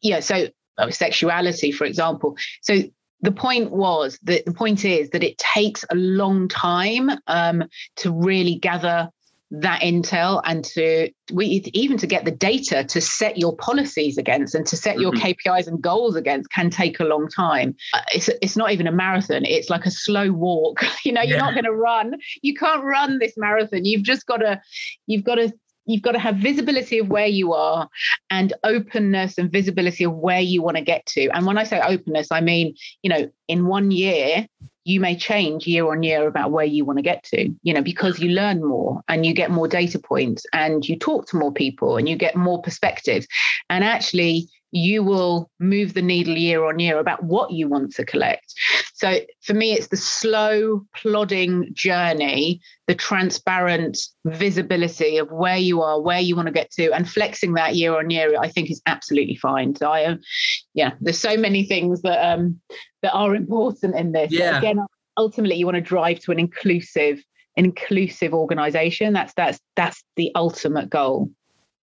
yeah, 0.00 0.20
so 0.20 0.48
uh, 0.78 0.90
sexuality, 0.90 1.72
for 1.72 1.84
example. 1.84 2.36
So 2.62 2.82
the 3.20 3.32
point 3.32 3.72
was 3.72 4.18
that 4.22 4.44
the 4.46 4.52
point 4.52 4.84
is 4.84 5.10
that 5.10 5.24
it 5.24 5.38
takes 5.38 5.84
a 5.90 5.96
long 5.96 6.48
time 6.48 7.10
um, 7.26 7.64
to 7.96 8.12
really 8.12 8.54
gather 8.54 9.10
that 9.50 9.80
intel 9.80 10.42
and 10.44 10.62
to 10.62 11.10
we 11.32 11.62
even 11.72 11.96
to 11.96 12.06
get 12.06 12.24
the 12.24 12.30
data 12.30 12.84
to 12.84 13.00
set 13.00 13.38
your 13.38 13.56
policies 13.56 14.18
against 14.18 14.54
and 14.54 14.66
to 14.66 14.76
set 14.76 14.96
mm-hmm. 14.96 15.02
your 15.02 15.12
KPIs 15.12 15.66
and 15.66 15.80
goals 15.80 16.16
against 16.16 16.50
can 16.50 16.70
take 16.70 17.00
a 17.00 17.04
long 17.04 17.28
time. 17.28 17.74
Uh, 17.94 18.00
it's 18.14 18.28
it's 18.42 18.56
not 18.56 18.72
even 18.72 18.86
a 18.86 18.92
marathon. 18.92 19.44
It's 19.44 19.70
like 19.70 19.86
a 19.86 19.90
slow 19.90 20.32
walk. 20.32 20.82
you 21.04 21.12
know, 21.12 21.22
you're 21.22 21.38
not 21.38 21.54
going 21.54 21.64
to 21.64 21.72
run. 21.72 22.14
You 22.42 22.54
can't 22.54 22.84
run 22.84 23.18
this 23.18 23.34
marathon. 23.36 23.84
You've 23.84 24.02
just 24.02 24.26
got 24.26 24.38
to 24.38 24.60
you've 25.06 25.24
got 25.24 25.36
to 25.36 25.52
you've 25.88 26.02
got 26.02 26.12
to 26.12 26.18
have 26.18 26.36
visibility 26.36 26.98
of 26.98 27.08
where 27.08 27.26
you 27.26 27.54
are 27.54 27.88
and 28.30 28.52
openness 28.62 29.38
and 29.38 29.50
visibility 29.50 30.04
of 30.04 30.14
where 30.14 30.40
you 30.40 30.62
want 30.62 30.76
to 30.76 30.82
get 30.82 31.06
to. 31.06 31.28
And 31.30 31.46
when 31.46 31.56
I 31.56 31.64
say 31.64 31.80
openness, 31.80 32.30
I 32.30 32.42
mean, 32.42 32.74
you 33.02 33.08
know, 33.08 33.30
in 33.48 33.66
one 33.66 33.90
year, 33.90 34.46
you 34.88 35.00
may 35.00 35.14
change 35.14 35.66
year 35.66 35.90
on 35.92 36.02
year 36.02 36.26
about 36.26 36.50
where 36.50 36.64
you 36.64 36.82
want 36.82 36.96
to 36.96 37.02
get 37.02 37.22
to, 37.22 37.54
you 37.62 37.74
know, 37.74 37.82
because 37.82 38.18
you 38.18 38.30
learn 38.30 38.64
more 38.64 39.02
and 39.06 39.26
you 39.26 39.34
get 39.34 39.50
more 39.50 39.68
data 39.68 39.98
points 39.98 40.46
and 40.54 40.88
you 40.88 40.98
talk 40.98 41.28
to 41.28 41.36
more 41.36 41.52
people 41.52 41.98
and 41.98 42.08
you 42.08 42.16
get 42.16 42.34
more 42.34 42.62
perspectives. 42.62 43.26
And 43.68 43.84
actually, 43.84 44.48
you 44.70 45.02
will 45.02 45.50
move 45.58 45.92
the 45.92 46.02
needle 46.02 46.36
year 46.36 46.64
on 46.64 46.78
year 46.78 46.98
about 46.98 47.22
what 47.22 47.50
you 47.50 47.68
want 47.68 47.94
to 47.94 48.04
collect. 48.04 48.54
So 48.94 49.20
for 49.42 49.54
me, 49.54 49.72
it's 49.72 49.88
the 49.88 49.96
slow, 49.96 50.86
plodding 50.96 51.70
journey, 51.72 52.60
the 52.86 52.94
transparent 52.94 53.98
visibility 54.24 55.18
of 55.18 55.30
where 55.30 55.56
you 55.56 55.82
are, 55.82 56.00
where 56.00 56.20
you 56.20 56.34
want 56.34 56.48
to 56.48 56.52
get 56.52 56.70
to, 56.72 56.92
and 56.92 57.08
flexing 57.08 57.54
that 57.54 57.76
year 57.76 57.98
on 57.98 58.10
year, 58.10 58.34
I 58.40 58.48
think 58.48 58.70
is 58.70 58.82
absolutely 58.86 59.36
fine. 59.36 59.74
So 59.76 59.90
I 59.90 60.00
am, 60.00 60.20
yeah, 60.74 60.92
there's 61.00 61.20
so 61.20 61.36
many 61.36 61.64
things 61.64 62.02
that 62.02 62.32
um 62.32 62.60
that 63.02 63.12
are 63.12 63.34
important 63.34 63.96
in 63.96 64.12
this. 64.12 64.32
Yeah. 64.32 64.58
Again, 64.58 64.80
ultimately, 65.16 65.56
you 65.56 65.66
want 65.66 65.76
to 65.76 65.80
drive 65.80 66.20
to 66.20 66.32
an 66.32 66.38
inclusive, 66.38 67.22
an 67.56 67.64
inclusive 67.64 68.34
organization. 68.34 69.12
That's 69.12 69.32
that's 69.34 69.58
that's 69.76 70.02
the 70.16 70.32
ultimate 70.34 70.90
goal. 70.90 71.30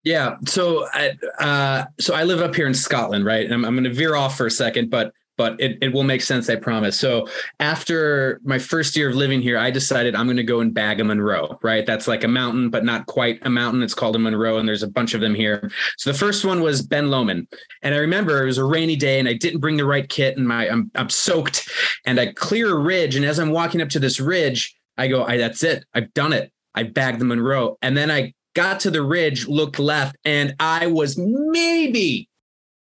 Yeah. 0.04 0.36
So, 0.46 0.88
I, 0.94 1.14
uh, 1.40 1.86
so 2.00 2.14
I 2.14 2.26
live 2.26 2.40
up 2.40 2.56
here 2.56 2.68
in 2.68 2.76
Scotland, 2.76 3.26
right? 3.26 3.44
And 3.44 3.54
I'm, 3.54 3.66
I'm 3.66 3.74
going 3.74 3.86
to 3.86 3.94
veer 3.94 4.16
off 4.16 4.38
for 4.38 4.46
a 4.46 4.52
second, 4.52 4.92
but 4.92 5.12
but 5.38 5.60
it, 5.60 5.78
it 5.82 5.94
will 5.94 6.04
make 6.04 6.22
sense, 6.22 6.50
I 6.50 6.56
promise. 6.56 7.00
So 7.00 7.28
after 7.60 8.40
my 8.44 8.60
first 8.60 8.96
year 8.96 9.10
of 9.10 9.16
living 9.16 9.42
here, 9.42 9.58
I 9.58 9.72
decided 9.72 10.16
I'm 10.16 10.28
going 10.28 10.38
to 10.38 10.44
go 10.44 10.62
and 10.62 10.74
bag 10.74 11.00
a 11.00 11.04
Munro, 11.04 11.60
right? 11.62 11.86
That's 11.86 12.08
like 12.08 12.24
a 12.24 12.28
mountain, 12.28 12.70
but 12.70 12.86
not 12.86 13.06
quite 13.06 13.40
a 13.44 13.50
mountain. 13.50 13.84
It's 13.84 13.94
called 13.94 14.16
a 14.16 14.20
Munro, 14.20 14.58
and 14.58 14.68
there's 14.68 14.84
a 14.84 14.88
bunch 14.88 15.14
of 15.14 15.22
them 15.22 15.36
here. 15.36 15.70
So 15.98 16.12
the 16.12 16.18
first 16.18 16.46
one 16.46 16.62
was 16.62 16.82
Ben 16.82 17.10
Lomond. 17.10 17.48
And 17.82 17.94
I 17.94 17.98
remember 17.98 18.42
it 18.42 18.46
was 18.46 18.58
a 18.58 18.64
rainy 18.64 18.96
day 18.96 19.20
and 19.20 19.28
I 19.28 19.34
didn't 19.34 19.60
bring 19.60 19.78
the 19.78 19.86
right 19.86 20.08
kit 20.08 20.38
and 20.38 20.48
my 20.48 20.70
I'm, 20.70 20.92
I'm 20.96 21.10
soaked 21.10 21.70
and 22.06 22.20
I 22.20 22.34
clear 22.34 22.76
a 22.76 22.80
ridge. 22.80 23.16
And 23.16 23.26
as 23.26 23.40
I'm 23.40 23.52
walking 23.52 23.82
up 23.82 23.90
to 23.90 24.00
this 24.00 24.20
ridge, 24.20 24.76
I 24.98 25.08
go, 25.08 25.24
I, 25.24 25.38
that's 25.38 25.64
it. 25.64 25.86
I've 25.94 26.14
done 26.14 26.34
it. 26.34 26.52
I 26.74 26.84
bagged 26.84 27.20
the 27.20 27.26
Munro. 27.26 27.78
And 27.82 27.96
then 27.96 28.12
I 28.12 28.34
got 28.54 28.80
to 28.82 28.92
the 28.92 29.04
ridge, 29.04 29.48
looked 29.48 29.80
left, 29.80 30.16
and 30.26 30.56
I 30.60 30.88
was 30.88 31.18
maybe, 31.18 32.30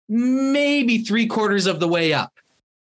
maybe 0.08 1.04
three 1.04 1.26
quarters 1.26 1.66
of 1.66 1.80
the 1.80 1.88
way 1.88 2.12
up. 2.12 2.32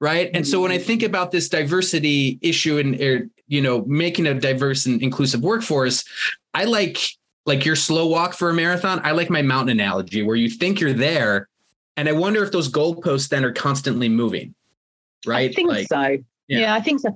Right. 0.00 0.30
And 0.34 0.46
so 0.46 0.60
when 0.60 0.72
I 0.72 0.78
think 0.78 1.02
about 1.02 1.30
this 1.30 1.48
diversity 1.48 2.38
issue 2.42 2.78
and, 2.78 3.00
er, 3.00 3.28
you 3.48 3.62
know, 3.62 3.82
making 3.86 4.26
a 4.26 4.34
diverse 4.34 4.84
and 4.84 5.02
inclusive 5.02 5.40
workforce, 5.40 6.04
I 6.52 6.64
like 6.64 6.98
like 7.46 7.64
your 7.64 7.76
slow 7.76 8.06
walk 8.06 8.34
for 8.34 8.50
a 8.50 8.54
marathon. 8.54 9.00
I 9.04 9.12
like 9.12 9.30
my 9.30 9.40
mountain 9.40 9.78
analogy 9.78 10.22
where 10.22 10.36
you 10.36 10.50
think 10.50 10.80
you're 10.80 10.92
there. 10.92 11.48
And 11.96 12.08
I 12.08 12.12
wonder 12.12 12.42
if 12.42 12.52
those 12.52 12.68
goalposts 12.68 13.28
then 13.28 13.44
are 13.44 13.52
constantly 13.52 14.08
moving. 14.08 14.54
Right. 15.24 15.50
I 15.50 15.54
think 15.54 15.70
like, 15.70 15.86
so. 15.86 16.18
Yeah. 16.48 16.60
yeah. 16.60 16.74
I 16.74 16.80
think 16.80 17.00
so. 17.00 17.14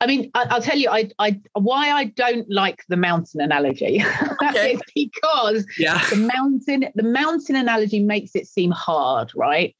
I 0.00 0.06
mean, 0.06 0.30
I, 0.34 0.54
will 0.54 0.62
tell 0.62 0.76
you, 0.76 0.90
I, 0.90 1.10
I, 1.18 1.40
why 1.54 1.90
I 1.92 2.04
don't 2.04 2.50
like 2.50 2.84
the 2.88 2.96
mountain 2.96 3.40
analogy 3.40 4.02
okay. 4.42 4.74
is 4.74 4.80
because 4.94 5.66
yeah. 5.78 6.04
the 6.10 6.16
mountain, 6.16 6.86
the 6.94 7.02
mountain 7.02 7.56
analogy 7.56 8.00
makes 8.00 8.34
it 8.34 8.46
seem 8.46 8.70
hard, 8.72 9.32
right? 9.36 9.74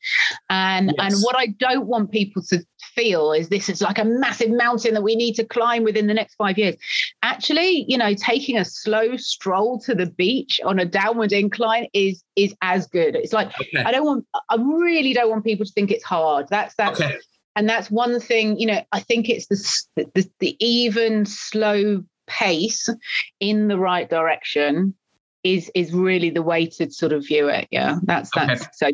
And 0.50 0.94
yes. 0.96 1.14
and 1.14 1.22
what 1.22 1.36
I 1.36 1.46
don't 1.46 1.86
want 1.86 2.12
people 2.12 2.42
to 2.44 2.64
feel 2.94 3.32
is 3.32 3.48
this 3.48 3.68
is 3.68 3.82
like 3.82 3.98
a 3.98 4.04
massive 4.04 4.50
mountain 4.50 4.94
that 4.94 5.02
we 5.02 5.16
need 5.16 5.34
to 5.34 5.44
climb 5.44 5.82
within 5.84 6.06
the 6.06 6.14
next 6.14 6.34
five 6.36 6.58
years. 6.58 6.76
Actually, 7.22 7.84
you 7.88 7.98
know, 7.98 8.14
taking 8.14 8.56
a 8.56 8.64
slow 8.64 9.16
stroll 9.16 9.80
to 9.80 9.94
the 9.94 10.06
beach 10.06 10.60
on 10.64 10.78
a 10.78 10.84
downward 10.84 11.32
incline 11.32 11.88
is 11.92 12.22
is 12.36 12.54
as 12.62 12.86
good. 12.86 13.16
It's 13.16 13.32
like 13.32 13.48
okay. 13.60 13.82
I 13.84 13.90
don't 13.90 14.04
want, 14.04 14.26
I 14.48 14.56
really 14.56 15.12
don't 15.12 15.30
want 15.30 15.44
people 15.44 15.66
to 15.66 15.72
think 15.72 15.90
it's 15.90 16.04
hard. 16.04 16.46
That's 16.48 16.74
that's. 16.76 17.00
Okay 17.00 17.18
and 17.56 17.68
that's 17.68 17.90
one 17.90 18.18
thing 18.20 18.58
you 18.58 18.66
know 18.66 18.82
i 18.92 19.00
think 19.00 19.28
it's 19.28 19.46
the, 19.96 20.10
the, 20.14 20.30
the 20.40 20.56
even 20.64 21.26
slow 21.26 22.02
pace 22.26 22.88
in 23.40 23.68
the 23.68 23.78
right 23.78 24.08
direction 24.08 24.94
is 25.44 25.70
is 25.74 25.92
really 25.92 26.30
the 26.30 26.42
way 26.42 26.66
to 26.66 26.90
sort 26.90 27.12
of 27.12 27.26
view 27.26 27.48
it 27.48 27.66
yeah 27.70 27.98
that's 28.04 28.30
that's 28.34 28.62
okay. 28.62 28.70
so 28.72 28.90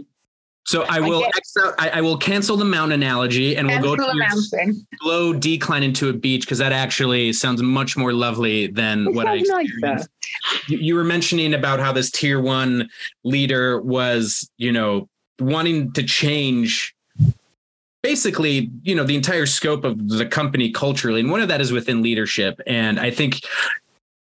so 0.69 0.85
I 0.87 1.01
will 1.01 1.25
I, 1.25 1.63
out, 1.65 1.75
I, 1.79 1.89
I, 1.89 2.01
will 2.03 2.19
cancel 2.19 2.55
the 2.59 2.65
mountain 2.67 3.01
analogy 3.01 3.57
and 3.57 3.69
we'll 3.69 3.81
go 3.81 3.97
to 3.97 4.03
a 4.03 4.73
slow 5.01 5.33
decline 5.33 5.83
into 5.83 6.11
a 6.11 6.13
beach 6.13 6.43
because 6.43 6.59
that 6.59 6.73
actually 6.73 7.33
sounds 7.33 7.63
much 7.63 7.97
more 7.97 8.13
lovely 8.13 8.67
than 8.67 9.07
it 9.07 9.15
what 9.15 9.27
I 9.27 9.37
experienced. 9.37 10.11
You, 10.67 10.77
you 10.77 10.95
were 10.95 11.05
mentioning 11.05 11.55
about 11.55 11.81
how 11.81 11.91
this 11.93 12.11
tier 12.11 12.39
one 12.39 12.91
leader 13.25 13.81
was, 13.81 14.51
you 14.59 14.71
know, 14.71 15.09
wanting 15.41 15.91
to 15.93 16.03
change 16.03 16.95
basically 18.09 18.71
you 18.85 18.95
know 18.95 19.05
the 19.05 19.15
entire 19.15 19.45
scope 19.45 19.85
of 19.85 20.09
the 20.09 20.25
company 20.25 20.71
culturally 20.71 21.21
and 21.21 21.31
one 21.31 21.43
of 21.43 21.49
that 21.49 21.61
is 21.61 21.73
within 21.73 22.01
leadership. 22.01 22.59
And 22.67 22.99
i 22.99 23.11
think 23.11 23.41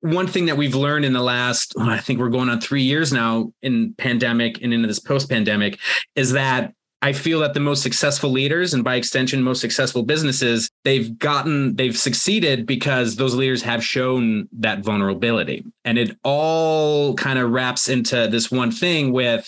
one 0.02 0.28
thing 0.28 0.48
that 0.48 0.58
we've 0.58 0.76
learned 0.76 1.06
in 1.06 1.14
the 1.14 1.22
last 1.22 1.74
oh, 1.78 1.90
i 1.90 1.98
think 1.98 2.20
we're 2.20 2.36
going 2.38 2.50
on 2.50 2.60
three 2.60 2.84
years 2.84 3.14
now 3.14 3.54
in 3.62 3.94
pandemic 3.94 4.62
and 4.62 4.74
into 4.74 4.86
this 4.86 5.00
post 5.00 5.30
pandemic 5.30 5.80
is 6.16 6.34
that 6.34 6.74
I 7.02 7.14
feel 7.14 7.40
that 7.40 7.54
the 7.54 7.62
most 7.62 7.82
successful 7.82 8.30
leaders 8.30 8.74
and 8.74 8.84
by 8.84 8.96
extension 8.96 9.42
most 9.42 9.62
successful 9.62 10.04
businesses 10.04 10.70
they've 10.84 11.18
gotten 11.18 11.78
they've 11.78 11.98
succeeded 11.98 12.66
because 12.66 13.16
those 13.16 13.34
leaders 13.34 13.62
have 13.62 13.82
shown 13.82 14.50
that 14.66 14.80
vulnerability. 14.80 15.64
And 15.86 15.98
it 15.98 16.18
all 16.26 17.14
kind 17.14 17.40
of 17.40 17.52
wraps 17.52 17.88
into 17.88 18.28
this 18.28 18.52
one 18.52 18.72
thing 18.72 19.14
with 19.14 19.48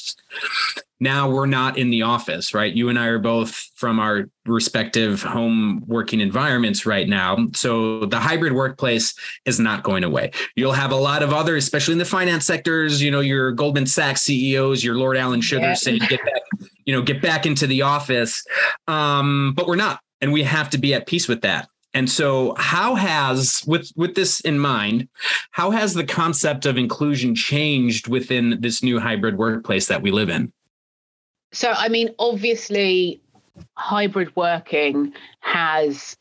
now 1.02 1.28
we're 1.28 1.48
not 1.48 1.80
in 1.80 1.90
the 1.90 2.04
office, 2.04 2.54
right? 2.54 2.72
You 2.72 2.88
and 2.90 2.98
I 2.98 3.08
are 3.08 3.18
both 3.18 3.72
from 3.76 4.00
our 4.00 4.30
respective 4.46 5.24
home 5.24 5.84
working 5.88 6.20
environments 6.20 6.86
right 6.86 7.10
now. 7.10 7.48
So 7.54 8.06
the 8.06 8.20
hybrid 8.20 8.54
workplace 8.54 9.16
is 9.46 9.60
not 9.60 9.82
going 9.82 10.04
away. 10.04 10.32
You'll 10.56 10.74
have 10.74 10.92
a 10.92 10.96
lot 10.96 11.24
of 11.24 11.34
other, 11.34 11.56
especially 11.56 11.94
in 11.94 11.98
the 11.98 12.06
finance 12.06 12.46
sectors, 12.46 13.02
you 13.02 13.10
know, 13.10 13.20
your 13.20 13.52
Goldman 13.52 13.88
Sachs 13.88 14.22
CEOs, 14.22 14.84
your 14.84 14.94
Lord 14.94 15.18
Alan 15.18 15.42
Sugar 15.42 15.70
yeah. 15.70 15.74
saying, 15.74 16.02
get 16.08 16.24
back, 16.24 16.42
you 16.86 16.94
know, 16.94 17.02
get 17.02 17.20
back 17.20 17.48
into 17.48 17.66
the 17.66 17.82
office. 17.82 18.46
Um, 18.88 19.54
but 19.56 19.68
we're 19.68 19.76
not. 19.76 20.02
And 20.22 20.32
we 20.32 20.44
have 20.44 20.70
to 20.70 20.78
be 20.78 20.94
at 20.94 21.08
peace 21.08 21.28
with 21.28 21.42
that. 21.42 21.68
And 21.96 22.10
so 22.10 22.54
how 22.58 22.94
has 22.96 23.64
with 23.66 23.92
with 23.98 24.16
this 24.16 24.40
in 24.42 24.60
mind, 24.60 25.10
how 25.50 25.72
has 25.72 25.94
the 25.94 26.06
concept 26.06 26.66
of 26.66 26.78
inclusion 26.78 27.36
changed 27.36 28.08
within 28.08 28.62
this 28.62 28.82
new 28.82 29.00
hybrid 29.00 29.38
workplace 29.38 29.88
that 29.88 30.02
we 30.02 30.12
live 30.12 30.30
in? 30.30 30.54
So, 31.52 31.72
I 31.72 31.90
mean, 31.90 32.16
obviously, 32.20 33.22
hybrid 33.76 34.36
working 34.36 35.14
has 35.40 36.18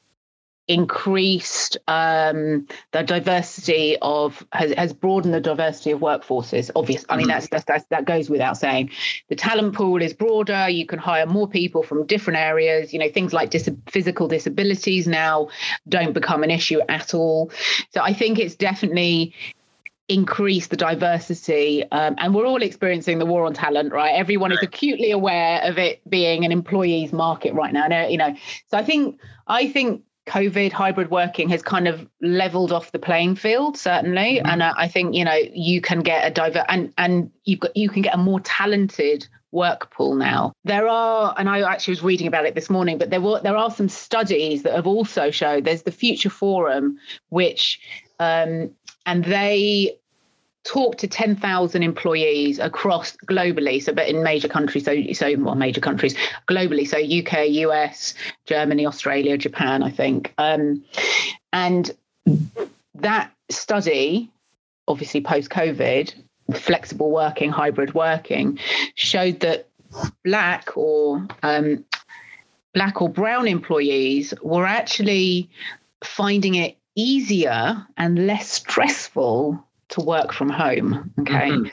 increased 0.70 1.76
um, 1.88 2.64
the 2.92 3.02
diversity 3.02 3.96
of 4.02 4.46
has, 4.52 4.72
has 4.75 4.92
broadened 4.92 5.34
the 5.34 5.40
diversity 5.40 5.90
of 5.90 5.99
workforces 5.99 6.70
obvious 6.76 7.04
i 7.08 7.16
mean 7.16 7.26
mm-hmm. 7.26 7.44
that's, 7.50 7.64
that's, 7.64 7.84
that 7.87 8.04
goes 8.04 8.30
without 8.30 8.56
saying 8.56 8.88
the 9.28 9.34
talent 9.34 9.75
pool 9.75 10.00
is 10.00 10.12
broader 10.12 10.68
you 10.68 10.87
can 10.87 11.00
hire 11.00 11.26
more 11.26 11.49
people 11.49 11.82
from 11.82 12.06
different 12.06 12.38
areas 12.38 12.92
you 12.92 13.00
know 13.00 13.10
things 13.10 13.32
like 13.32 13.50
dis- 13.50 13.68
physical 13.88 14.28
disabilities 14.28 15.08
now 15.08 15.49
don't 15.88 16.12
become 16.12 16.44
an 16.44 16.52
issue 16.52 16.80
at 16.88 17.14
all 17.14 17.50
so 17.92 18.00
i 18.00 18.12
think 18.12 18.38
it's 18.38 18.54
definitely 18.54 19.34
increase 20.11 20.67
the 20.67 20.76
diversity 20.76 21.85
um, 21.93 22.17
and 22.19 22.35
we're 22.35 22.45
all 22.45 22.62
experiencing 22.62 23.21
the 23.21 23.25
war 23.25 23.47
on 23.47 23.55
talent 23.55 23.93
right 23.93 24.11
everyone 24.11 24.50
is 24.50 24.59
acutely 24.61 25.12
aware 25.12 25.62
of 25.62 25.79
it 25.79 26.02
being 26.11 26.45
an 26.45 26.50
employees 26.50 27.12
market 27.12 27.55
right 27.55 27.73
now 27.73 27.87
you 28.09 28.19
know 28.19 28.35
so 28.67 28.76
i 28.76 28.83
think 28.83 29.21
i 29.47 29.69
think 29.69 30.02
covid 30.26 30.73
hybrid 30.73 31.12
working 31.12 31.49
has 31.49 31.62
kind 31.62 31.87
of 31.87 32.09
leveled 32.21 32.73
off 32.73 32.90
the 32.90 32.99
playing 32.99 33.37
field 33.37 33.79
certainly 33.79 34.38
mm-hmm. 34.38 34.47
and 34.47 34.62
uh, 34.62 34.75
i 34.76 34.88
think 34.88 35.14
you 35.14 35.25
know 35.25 35.38
you 35.52 35.81
can 35.81 36.00
get 36.00 36.26
a 36.26 36.31
diver 36.31 36.64
and 36.69 36.93
and 36.99 37.31
you've 37.45 37.61
got 37.61 37.76
you 37.76 37.88
can 37.88 38.02
get 38.02 38.12
a 38.12 38.19
more 38.19 38.40
talented 38.40 39.29
work 39.52 39.90
pool 39.90 40.14
now. 40.14 40.52
There 40.62 40.87
are, 40.87 41.35
and 41.37 41.49
I 41.49 41.61
actually 41.69 41.90
was 41.90 42.05
reading 42.05 42.29
about 42.29 42.47
it 42.47 42.55
this 42.55 42.71
morning, 42.71 42.99
but 42.99 43.11
there 43.11 43.21
were 43.21 43.40
there 43.40 43.57
are 43.57 43.69
some 43.69 43.88
studies 43.88 44.62
that 44.62 44.75
have 44.75 44.87
also 44.87 45.33
showed 45.33 45.64
there's 45.64 45.83
the 45.83 45.90
Future 45.90 46.31
Forum, 46.31 46.99
which 47.31 47.81
um, 48.21 48.71
and 49.07 49.25
they 49.25 49.99
talk 50.64 50.99
to 50.99 51.07
10,000 51.07 51.83
employees 51.83 52.59
across 52.59 53.17
globally 53.26 53.83
so 53.83 53.93
but 53.93 54.09
in 54.09 54.23
major 54.23 54.49
countries 54.49 54.85
so 54.85 54.95
so 55.12 55.35
well 55.38 55.55
major 55.55 55.81
countries 55.81 56.14
globally 56.49 56.87
so 56.87 56.99
UK 56.99 57.49
US 57.67 58.14
Germany 58.47 58.87
Australia 58.87 59.38
Japan 59.38 59.83
I 59.83 59.90
think. 59.90 60.35
Um, 60.38 60.85
and 61.52 61.90
that 62.95 63.33
study 63.49 64.31
obviously 64.87 65.21
post 65.21 65.50
covid 65.50 66.12
flexible 66.55 67.11
working 67.11 67.50
hybrid 67.50 67.95
working 67.95 68.59
showed 68.95 69.40
that 69.40 69.69
black 70.25 70.76
or 70.76 71.26
um, 71.43 71.85
black 72.75 73.00
or 73.00 73.09
brown 73.09 73.49
employees 73.49 74.35
were 74.43 74.67
actually 74.67 75.49
finding 76.05 76.55
it 76.55 76.76
easier 76.95 77.87
and 77.97 78.26
less 78.26 78.50
stressful 78.50 79.64
to 79.90 80.00
work 80.00 80.32
from 80.32 80.49
home. 80.49 81.12
Okay. 81.20 81.50
Mm-hmm. 81.50 81.68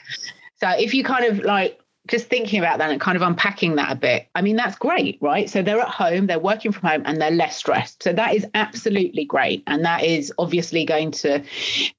So 0.59 0.69
if 0.69 0.93
you 0.93 1.03
kind 1.03 1.25
of 1.25 1.39
like 1.43 1.79
just 2.07 2.27
thinking 2.27 2.59
about 2.59 2.79
that 2.79 2.89
and 2.89 2.99
kind 3.01 3.15
of 3.15 3.21
unpacking 3.21 3.75
that 3.75 3.91
a 3.91 3.95
bit, 3.95 4.27
I 4.33 4.41
mean, 4.41 4.55
that's 4.55 4.77
great, 4.77 5.17
right? 5.21 5.49
So 5.49 5.61
they're 5.61 5.81
at 5.81 5.89
home, 5.89 6.27
they're 6.27 6.39
working 6.39 6.71
from 6.71 6.89
home, 6.89 7.03
and 7.05 7.21
they're 7.21 7.31
less 7.31 7.57
stressed. 7.57 8.03
So 8.03 8.13
that 8.13 8.33
is 8.33 8.45
absolutely 8.53 9.25
great. 9.25 9.63
And 9.67 9.85
that 9.85 10.03
is 10.03 10.33
obviously 10.37 10.85
going 10.85 11.11
to 11.11 11.43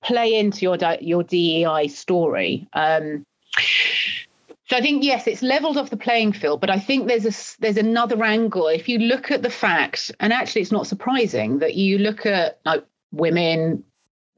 play 0.02 0.34
into 0.34 0.62
your, 0.62 0.76
your 1.00 1.22
DEI 1.22 1.88
story. 1.88 2.68
Um, 2.72 3.24
so 4.68 4.76
I 4.76 4.82
think 4.82 5.02
yes, 5.02 5.26
it's 5.26 5.42
leveled 5.42 5.78
off 5.78 5.88
the 5.88 5.96
playing 5.96 6.32
field, 6.32 6.60
but 6.60 6.68
I 6.68 6.78
think 6.78 7.08
there's 7.08 7.24
a 7.24 7.60
there's 7.60 7.78
another 7.78 8.22
angle. 8.22 8.68
If 8.68 8.86
you 8.86 8.98
look 8.98 9.30
at 9.30 9.42
the 9.42 9.50
fact, 9.50 10.12
and 10.20 10.30
actually, 10.30 10.60
it's 10.60 10.72
not 10.72 10.86
surprising 10.86 11.60
that 11.60 11.74
you 11.74 11.96
look 11.96 12.26
at 12.26 12.58
like 12.66 12.84
women 13.10 13.82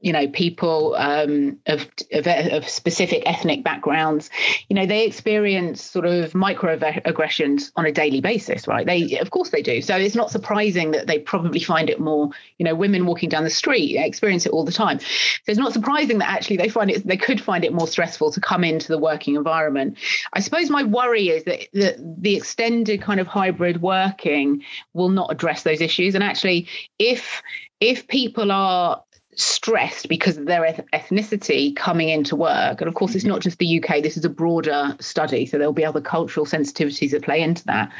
you 0.01 0.11
know 0.11 0.27
people 0.27 0.95
um, 0.95 1.57
of, 1.67 1.87
of, 2.11 2.27
of 2.27 2.67
specific 2.67 3.23
ethnic 3.25 3.63
backgrounds 3.63 4.29
you 4.69 4.75
know 4.75 4.85
they 4.85 5.05
experience 5.05 5.81
sort 5.81 6.05
of 6.05 6.31
microaggressions 6.33 7.71
on 7.75 7.85
a 7.85 7.91
daily 7.91 8.21
basis 8.21 8.61
right? 8.67 8.85
They 8.85 9.19
of 9.19 9.31
course 9.31 9.49
they 9.49 9.61
do. 9.61 9.81
So 9.81 9.95
it's 9.95 10.15
not 10.15 10.31
surprising 10.31 10.91
that 10.91 11.07
they 11.07 11.19
probably 11.19 11.59
find 11.59 11.89
it 11.89 11.99
more 11.99 12.29
you 12.57 12.63
know 12.65 12.75
women 12.75 13.05
walking 13.05 13.29
down 13.29 13.43
the 13.43 13.49
street 13.49 13.97
experience 13.97 14.45
it 14.45 14.51
all 14.51 14.63
the 14.63 14.71
time. 14.71 14.99
So 14.99 15.47
it's 15.47 15.59
not 15.59 15.73
surprising 15.73 16.19
that 16.19 16.29
actually 16.29 16.57
they 16.57 16.69
find 16.69 16.89
it 16.89 17.05
they 17.05 17.17
could 17.17 17.41
find 17.41 17.63
it 17.63 17.73
more 17.73 17.87
stressful 17.87 18.31
to 18.31 18.41
come 18.41 18.63
into 18.63 18.87
the 18.87 18.97
working 18.97 19.35
environment. 19.35 19.97
I 20.33 20.39
suppose 20.39 20.69
my 20.69 20.83
worry 20.83 21.29
is 21.29 21.43
that 21.45 21.67
the, 21.73 21.95
the 22.19 22.35
extended 22.35 23.01
kind 23.01 23.19
of 23.19 23.27
hybrid 23.27 23.81
working 23.81 24.63
will 24.93 25.09
not 25.09 25.31
address 25.31 25.63
those 25.63 25.81
issues. 25.81 26.15
And 26.15 26.23
actually 26.23 26.67
if 26.99 27.41
if 27.79 28.07
people 28.07 28.51
are 28.51 29.03
stressed 29.35 30.09
because 30.09 30.37
of 30.37 30.45
their 30.45 30.63
ethnicity 30.93 31.75
coming 31.75 32.09
into 32.09 32.35
work. 32.35 32.81
And 32.81 32.87
of 32.87 32.93
course, 32.95 33.15
it's 33.15 33.23
mm-hmm. 33.23 33.33
not 33.33 33.41
just 33.41 33.59
the 33.59 33.81
UK, 33.81 34.03
this 34.03 34.17
is 34.17 34.25
a 34.25 34.29
broader 34.29 34.95
study. 34.99 35.45
So 35.45 35.57
there'll 35.57 35.73
be 35.73 35.85
other 35.85 36.01
cultural 36.01 36.45
sensitivities 36.45 37.11
that 37.11 37.23
play 37.23 37.41
into 37.41 37.63
that. 37.65 37.91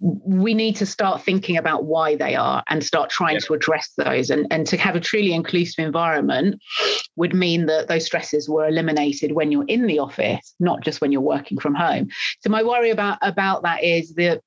We 0.00 0.54
need 0.54 0.76
to 0.76 0.86
start 0.86 1.22
thinking 1.22 1.56
about 1.56 1.84
why 1.84 2.14
they 2.14 2.36
are 2.36 2.62
and 2.68 2.84
start 2.84 3.10
trying 3.10 3.34
yeah. 3.34 3.46
to 3.46 3.54
address 3.54 3.92
those. 3.96 4.30
And, 4.30 4.46
and 4.50 4.66
to 4.68 4.76
have 4.76 4.94
a 4.94 5.00
truly 5.00 5.32
inclusive 5.32 5.84
environment 5.84 6.60
would 7.16 7.34
mean 7.34 7.66
that 7.66 7.88
those 7.88 8.04
stresses 8.04 8.48
were 8.48 8.68
eliminated 8.68 9.32
when 9.32 9.50
you're 9.50 9.64
in 9.66 9.86
the 9.86 9.98
office, 9.98 10.54
not 10.60 10.82
just 10.82 11.00
when 11.00 11.10
you're 11.10 11.20
working 11.20 11.58
from 11.58 11.74
home. 11.74 12.08
So 12.40 12.50
my 12.50 12.62
worry 12.62 12.90
about, 12.90 13.18
about 13.22 13.62
that 13.62 13.82
is 13.82 14.14
that 14.14 14.42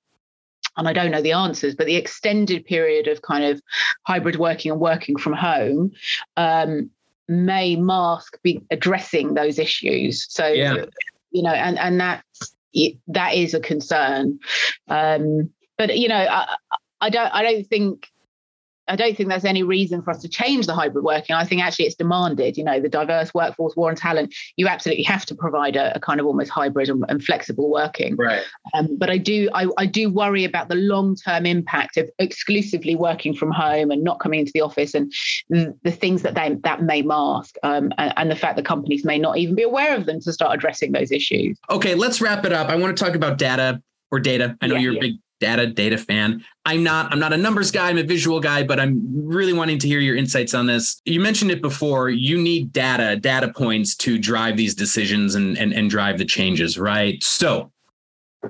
and 0.78 0.88
I 0.88 0.94
don't 0.94 1.12
know 1.12 1.22
the 1.22 1.34
answers, 1.34 1.76
but 1.76 1.86
the 1.86 1.96
extended 1.96 2.66
period 2.66 3.08
of 3.08 3.22
kind 3.22 3.44
of 3.44 3.62
hybrid 4.08 4.38
working 4.38 4.72
and 4.72 4.80
working 4.80 5.18
from 5.18 5.34
home 5.34 5.92
um, 6.38 6.90
may 7.28 7.76
mask 7.76 8.42
be 8.42 8.62
addressing 8.72 9.34
those 9.34 9.60
issues. 9.60 10.26
So, 10.30 10.48
yeah. 10.48 10.86
you 11.32 11.44
know, 11.44 11.52
and 11.52 11.78
and 11.80 12.00
that 12.00 12.24
that 13.08 13.34
is 13.34 13.54
a 13.54 13.60
concern. 13.60 14.40
Um, 14.88 15.50
but 15.78 15.98
you 15.98 16.08
know, 16.08 16.16
I, 16.16 16.56
I 17.02 17.10
don't 17.10 17.34
I 17.34 17.44
don't 17.44 17.68
think 17.68 18.08
I 18.88 18.96
don't 18.96 19.16
think 19.16 19.30
there's 19.30 19.46
any 19.46 19.64
reason 19.64 20.02
for 20.02 20.12
us 20.12 20.22
to 20.22 20.30
change 20.30 20.66
the 20.66 20.74
hybrid 20.74 21.04
working. 21.04 21.36
I 21.36 21.46
think 21.46 21.62
actually 21.62 21.86
it's 21.86 21.96
demanded. 21.96 22.58
You 22.58 22.64
know, 22.64 22.80
the 22.80 22.90
diverse 22.90 23.34
workforce 23.34 23.76
war 23.76 23.90
on 23.90 23.96
talent. 23.96 24.34
You 24.58 24.68
absolutely 24.68 25.04
have 25.04 25.26
to 25.28 25.36
provide 25.36 25.76
a, 25.76 25.96
a 25.96 26.00
kind 26.00 26.20
of 26.20 26.26
almost 26.26 26.50
hybrid 26.50 26.90
and, 26.90 27.04
and 27.08 27.24
flexible 27.24 27.70
working. 27.72 28.16
Right. 28.16 28.44
Um, 28.74 28.98
but 28.98 29.10
I 29.10 29.18
do 29.18 29.50
I, 29.54 29.68
I 29.78 29.86
do 29.86 30.10
worry 30.10 30.44
about 30.44 30.70
the 30.70 30.76
long 30.76 31.16
term 31.16 31.46
impact 31.46 31.98
of 31.98 32.10
exclusively 32.20 32.96
working 32.96 33.34
from 33.34 33.52
home 33.52 33.92
and 33.92 34.04
not 34.04 34.20
coming 34.20 34.40
into 34.40 34.52
the 34.54 34.62
office 34.62 34.94
and 34.94 35.12
the, 35.50 35.76
the 35.84 35.92
things 35.92 36.24
that 36.24 36.36
they 36.36 36.56
that 36.64 36.82
may 36.82 37.02
mask 37.02 37.56
um, 37.64 37.92
and, 37.98 38.14
and 38.18 38.32
the 38.32 38.36
fact 38.36 38.56
that 38.56 38.66
companies 38.66 39.06
may 39.06 39.18
not 39.18 39.38
even 39.38 39.56
be 39.56 39.64
aware 39.64 39.96
of 39.96 40.06
them 40.06 40.20
to 40.22 40.34
start 40.34 40.56
addressing 40.56 40.92
those 40.92 41.12
issues. 41.12 41.58
Okay, 41.70 41.96
let's 41.96 42.22
wrap 42.22 42.46
it 42.46 42.54
up. 42.54 42.70
I 42.70 42.76
want 42.76 42.96
to 42.96 43.04
talk 43.04 43.16
about 43.16 43.38
data 43.38 43.82
or 44.12 44.20
data. 44.20 44.58
I 44.62 44.68
know 44.68 44.76
yeah, 44.76 44.82
you're 44.82 44.94
yeah. 44.94 45.00
a 45.00 45.02
big 45.02 45.16
data 45.42 45.68
data 45.68 45.98
fan. 45.98 46.46
I'm 46.66 46.84
not 46.84 47.12
I'm 47.12 47.20
not 47.20 47.34
a 47.34 47.38
numbers 47.38 47.72
guy, 47.72 47.90
I'm 47.90 47.98
a 47.98 48.04
visual 48.04 48.40
guy, 48.40 48.64
but 48.64 48.80
I'm 48.80 49.02
really 49.28 49.52
wanting 49.52 49.80
to 49.80 49.88
hear 49.88 50.00
your 50.00 50.16
insights 50.16 50.54
on 50.54 50.68
this. 50.68 51.02
You 51.04 51.20
mentioned 51.20 51.52
it 51.52 51.62
before, 51.62 52.10
you 52.10 52.38
need 52.38 52.72
data, 52.72 53.18
data 53.18 53.52
points 53.52 53.96
to 53.98 54.18
drive 54.18 54.56
these 54.56 54.74
decisions 54.74 55.36
and 55.36 55.58
and, 55.58 55.74
and 55.74 55.90
drive 55.90 56.18
the 56.18 56.26
changes, 56.26 56.80
right? 56.80 57.22
So 57.22 57.72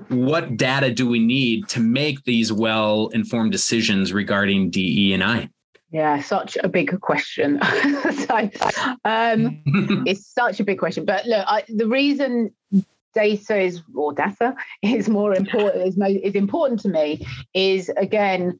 what 0.08 0.56
data 0.56 0.92
do 0.92 1.08
we 1.08 1.18
need 1.18 1.68
to 1.68 1.80
make 1.80 2.22
these 2.24 2.52
well 2.52 3.08
informed 3.08 3.52
decisions 3.52 4.12
regarding 4.12 4.70
DE 4.70 5.12
and 5.12 5.24
I? 5.24 5.50
Yeah, 5.90 6.22
such 6.22 6.56
a 6.62 6.68
big 6.68 6.98
question. 7.02 7.60
so, 8.26 8.50
um, 9.04 9.60
it's 10.06 10.26
such 10.26 10.58
a 10.58 10.64
big 10.64 10.78
question. 10.78 11.04
But 11.04 11.26
look, 11.26 11.44
I, 11.46 11.64
the 11.68 11.86
reason 11.86 12.50
data 13.14 13.58
is 13.58 13.82
or 13.94 14.12
data 14.12 14.54
is 14.82 15.08
more 15.08 15.34
important 15.34 15.86
is, 15.86 15.98
is 16.22 16.34
important 16.34 16.80
to 16.80 16.88
me 16.88 17.26
is 17.54 17.88
again 17.90 18.58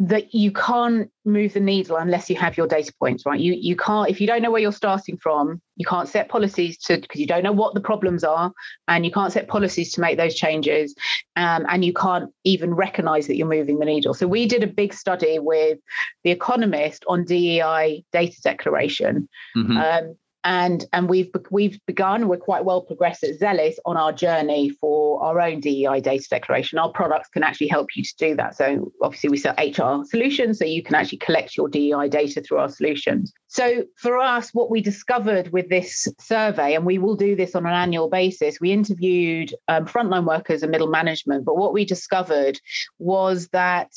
that 0.00 0.34
you 0.34 0.50
can't 0.50 1.10
move 1.26 1.52
the 1.52 1.60
needle 1.60 1.96
unless 1.96 2.30
you 2.30 2.36
have 2.36 2.56
your 2.56 2.66
data 2.66 2.92
points 2.98 3.26
right? 3.26 3.38
You 3.38 3.52
you 3.52 3.76
can't 3.76 4.08
if 4.08 4.20
you 4.20 4.26
don't 4.26 4.40
know 4.40 4.50
where 4.50 4.60
you're 4.60 4.72
starting 4.72 5.18
from 5.18 5.60
you 5.76 5.84
can't 5.84 6.08
set 6.08 6.28
policies 6.30 6.78
to 6.78 6.98
because 6.98 7.20
you 7.20 7.26
don't 7.26 7.42
know 7.42 7.52
what 7.52 7.74
the 7.74 7.80
problems 7.80 8.24
are 8.24 8.50
and 8.88 9.04
you 9.04 9.12
can't 9.12 9.32
set 9.32 9.46
policies 9.46 9.92
to 9.92 10.00
make 10.00 10.16
those 10.16 10.34
changes 10.34 10.94
um, 11.36 11.66
and 11.68 11.84
you 11.84 11.92
can't 11.92 12.32
even 12.44 12.74
recognize 12.74 13.26
that 13.26 13.36
you're 13.36 13.46
moving 13.46 13.78
the 13.78 13.84
needle. 13.84 14.14
So 14.14 14.26
we 14.26 14.46
did 14.46 14.62
a 14.62 14.66
big 14.66 14.92
study 14.92 15.38
with 15.38 15.78
the 16.24 16.30
economist 16.30 17.04
on 17.08 17.24
dei 17.24 18.04
data 18.12 18.40
declaration. 18.42 19.28
Mm-hmm. 19.56 19.76
um, 19.76 20.16
and 20.44 20.86
and 20.92 21.08
we've 21.08 21.30
we've 21.50 21.78
begun 21.86 22.28
we're 22.28 22.36
quite 22.36 22.64
well 22.64 22.80
progressed 22.80 23.22
at 23.24 23.38
Zellis 23.38 23.74
on 23.84 23.96
our 23.96 24.12
journey 24.12 24.70
for 24.70 25.22
our 25.22 25.40
own 25.40 25.60
dei 25.60 26.00
data 26.00 26.26
declaration. 26.30 26.78
Our 26.78 26.90
products 26.90 27.28
can 27.28 27.42
actually 27.42 27.68
help 27.68 27.94
you 27.94 28.02
to 28.02 28.16
do 28.16 28.36
that. 28.36 28.56
So 28.56 28.92
obviously 29.02 29.30
we 29.30 29.36
sell 29.36 29.54
hr 29.58 30.04
solutions 30.04 30.58
so 30.58 30.64
you 30.64 30.82
can 30.82 30.94
actually 30.94 31.18
collect 31.18 31.56
your 31.56 31.68
dei 31.68 31.92
data 32.08 32.40
through 32.40 32.58
our 32.58 32.68
solutions. 32.68 33.32
So 33.48 33.84
for 33.96 34.18
us 34.18 34.54
what 34.54 34.70
we 34.70 34.80
discovered 34.80 35.52
with 35.52 35.68
this 35.68 36.08
survey 36.18 36.74
and 36.74 36.86
we 36.86 36.98
will 36.98 37.16
do 37.16 37.36
this 37.36 37.54
on 37.54 37.66
an 37.66 37.72
annual 37.72 38.08
basis 38.08 38.60
we 38.60 38.72
interviewed 38.72 39.54
um, 39.68 39.84
frontline 39.86 40.26
workers 40.26 40.62
and 40.62 40.70
middle 40.70 40.88
management. 40.88 41.44
But 41.44 41.56
what 41.56 41.72
we 41.72 41.84
discovered 41.84 42.60
was 42.98 43.48
that 43.48 43.92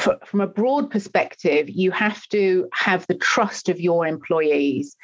from 0.00 0.40
a 0.40 0.46
broad 0.46 0.90
perspective, 0.90 1.70
you 1.70 1.92
have 1.92 2.26
to 2.28 2.68
have 2.72 3.06
the 3.06 3.14
trust 3.14 3.68
of 3.68 3.80
your 3.80 4.06
employees 4.06 4.96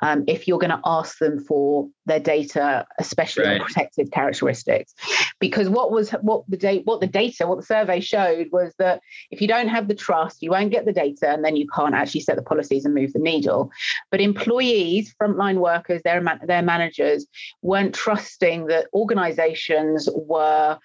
um, 0.00 0.24
if 0.26 0.48
you're 0.48 0.58
going 0.58 0.70
to 0.70 0.80
ask 0.86 1.18
them 1.18 1.38
for 1.38 1.88
their 2.06 2.20
data, 2.20 2.86
especially 2.98 3.44
right. 3.44 3.60
protective 3.60 4.10
characteristics. 4.10 4.94
Because 5.38 5.68
what 5.68 5.90
was 5.90 6.10
what 6.22 6.44
the 6.48 6.56
date, 6.56 6.82
what 6.86 7.00
the 7.00 7.06
data, 7.06 7.46
what 7.46 7.58
the 7.58 7.66
survey 7.66 8.00
showed 8.00 8.48
was 8.50 8.72
that 8.78 9.02
if 9.30 9.42
you 9.42 9.48
don't 9.48 9.68
have 9.68 9.86
the 9.86 9.94
trust, 9.94 10.42
you 10.42 10.50
won't 10.50 10.70
get 10.70 10.86
the 10.86 10.92
data, 10.92 11.28
and 11.28 11.44
then 11.44 11.56
you 11.56 11.66
can't 11.74 11.94
actually 11.94 12.22
set 12.22 12.36
the 12.36 12.42
policies 12.42 12.86
and 12.86 12.94
move 12.94 13.12
the 13.12 13.18
needle. 13.18 13.70
But 14.10 14.22
employees, 14.22 15.14
frontline 15.20 15.58
workers, 15.58 16.00
their 16.04 16.24
their 16.46 16.62
managers 16.62 17.26
weren't 17.60 17.94
trusting 17.94 18.66
that 18.66 18.86
organisations 18.94 20.08
were 20.14 20.78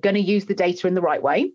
going 0.00 0.14
to 0.14 0.20
use 0.20 0.44
the 0.44 0.54
data 0.54 0.86
in 0.86 0.94
the 0.94 1.00
right 1.00 1.22
way 1.22 1.52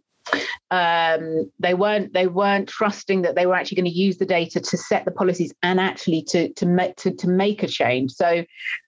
um, 0.71 1.51
they 1.59 1.73
weren't 1.73 2.13
they 2.13 2.27
weren't 2.27 2.67
trusting 2.67 3.21
that 3.23 3.35
they 3.35 3.45
were 3.45 3.55
actually 3.55 3.75
going 3.75 3.91
to 3.91 3.97
use 3.97 4.17
the 4.17 4.25
data 4.25 4.59
to 4.59 4.77
set 4.77 5.05
the 5.05 5.11
policies 5.11 5.53
and 5.61 5.79
actually 5.79 6.23
to 6.23 6.51
to 6.53 6.65
make 6.65 6.95
to, 6.97 7.11
to 7.11 7.27
make 7.27 7.63
a 7.63 7.67
change 7.67 8.11
so 8.11 8.43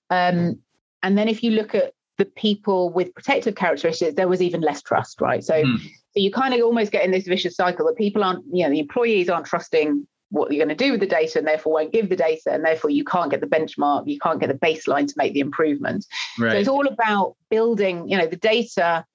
um, 0.09 0.59
and 1.03 1.17
then 1.17 1.27
if 1.27 1.43
you 1.43 1.51
look 1.51 1.75
at 1.75 1.93
the 2.17 2.25
people 2.25 2.91
with 2.91 3.13
protective 3.13 3.55
characteristics 3.55 4.15
there 4.15 4.27
was 4.27 4.41
even 4.41 4.61
less 4.61 4.81
trust 4.81 5.21
right 5.21 5.43
so 5.43 5.63
mm. 5.63 5.77
so 5.79 5.89
you 6.15 6.31
kind 6.31 6.53
of 6.53 6.61
almost 6.61 6.91
get 6.91 7.03
in 7.03 7.11
this 7.11 7.27
vicious 7.27 7.55
cycle 7.55 7.85
that 7.85 7.97
people 7.97 8.23
aren't 8.23 8.43
you 8.51 8.63
know 8.63 8.69
the 8.69 8.79
employees 8.79 9.29
aren't 9.29 9.45
trusting 9.45 10.07
what 10.29 10.51
you're 10.51 10.65
going 10.65 10.75
to 10.75 10.83
do 10.83 10.91
with 10.91 10.99
the 10.99 11.05
data 11.05 11.37
and 11.37 11.47
therefore 11.47 11.73
won't 11.73 11.93
give 11.93 12.09
the 12.09 12.15
data 12.15 12.51
and 12.51 12.65
therefore 12.65 12.89
you 12.89 13.03
can't 13.03 13.29
get 13.29 13.41
the 13.41 13.47
benchmark 13.47 14.07
you 14.07 14.17
can't 14.19 14.39
get 14.39 14.47
the 14.47 14.55
baseline 14.55 15.07
to 15.07 15.13
make 15.17 15.33
the 15.33 15.39
improvements 15.39 16.07
right. 16.39 16.51
so 16.51 16.57
it's 16.57 16.67
all 16.67 16.87
about 16.87 17.35
building 17.49 18.07
you 18.09 18.17
know 18.17 18.25
the 18.25 18.35
data 18.35 19.05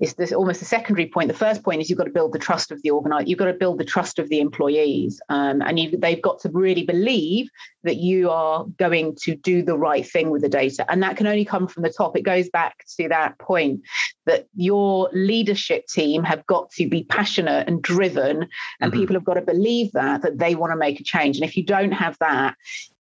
is 0.00 0.14
this 0.14 0.32
almost 0.32 0.62
a 0.62 0.64
secondary 0.64 1.08
point. 1.08 1.28
The 1.28 1.34
first 1.34 1.62
point 1.62 1.80
is 1.80 1.90
you've 1.90 1.98
got 1.98 2.04
to 2.04 2.10
build 2.10 2.32
the 2.32 2.38
trust 2.38 2.70
of 2.70 2.80
the 2.82 2.90
organizer. 2.90 3.26
You've 3.26 3.38
got 3.38 3.46
to 3.46 3.52
build 3.52 3.78
the 3.78 3.84
trust 3.84 4.18
of 4.18 4.28
the 4.28 4.40
employees, 4.40 5.20
um, 5.28 5.60
and 5.62 5.78
you, 5.78 5.96
they've 5.96 6.22
got 6.22 6.40
to 6.40 6.50
really 6.50 6.84
believe 6.84 7.48
that 7.84 7.96
you 7.96 8.30
are 8.30 8.64
going 8.78 9.16
to 9.22 9.34
do 9.34 9.62
the 9.62 9.76
right 9.76 10.06
thing 10.06 10.30
with 10.30 10.42
the 10.42 10.48
data, 10.48 10.84
and 10.90 11.02
that 11.02 11.16
can 11.16 11.26
only 11.26 11.44
come 11.44 11.66
from 11.66 11.82
the 11.82 11.92
top. 11.92 12.16
It 12.16 12.22
goes 12.22 12.48
back 12.50 12.84
to 12.96 13.08
that 13.08 13.38
point 13.38 13.82
that 14.26 14.46
your 14.54 15.08
leadership 15.12 15.86
team 15.86 16.22
have 16.22 16.46
got 16.46 16.70
to 16.72 16.88
be 16.88 17.04
passionate 17.04 17.68
and 17.68 17.82
driven, 17.82 18.48
and 18.80 18.92
mm-hmm. 18.92 19.00
people 19.00 19.14
have 19.14 19.24
got 19.24 19.34
to 19.34 19.42
believe 19.42 19.92
that 19.92 20.22
that 20.22 20.38
they 20.38 20.54
want 20.54 20.72
to 20.72 20.76
make 20.76 21.00
a 21.00 21.04
change. 21.04 21.36
And 21.36 21.44
if 21.44 21.56
you 21.56 21.64
don't 21.64 21.92
have 21.92 22.16
that, 22.20 22.56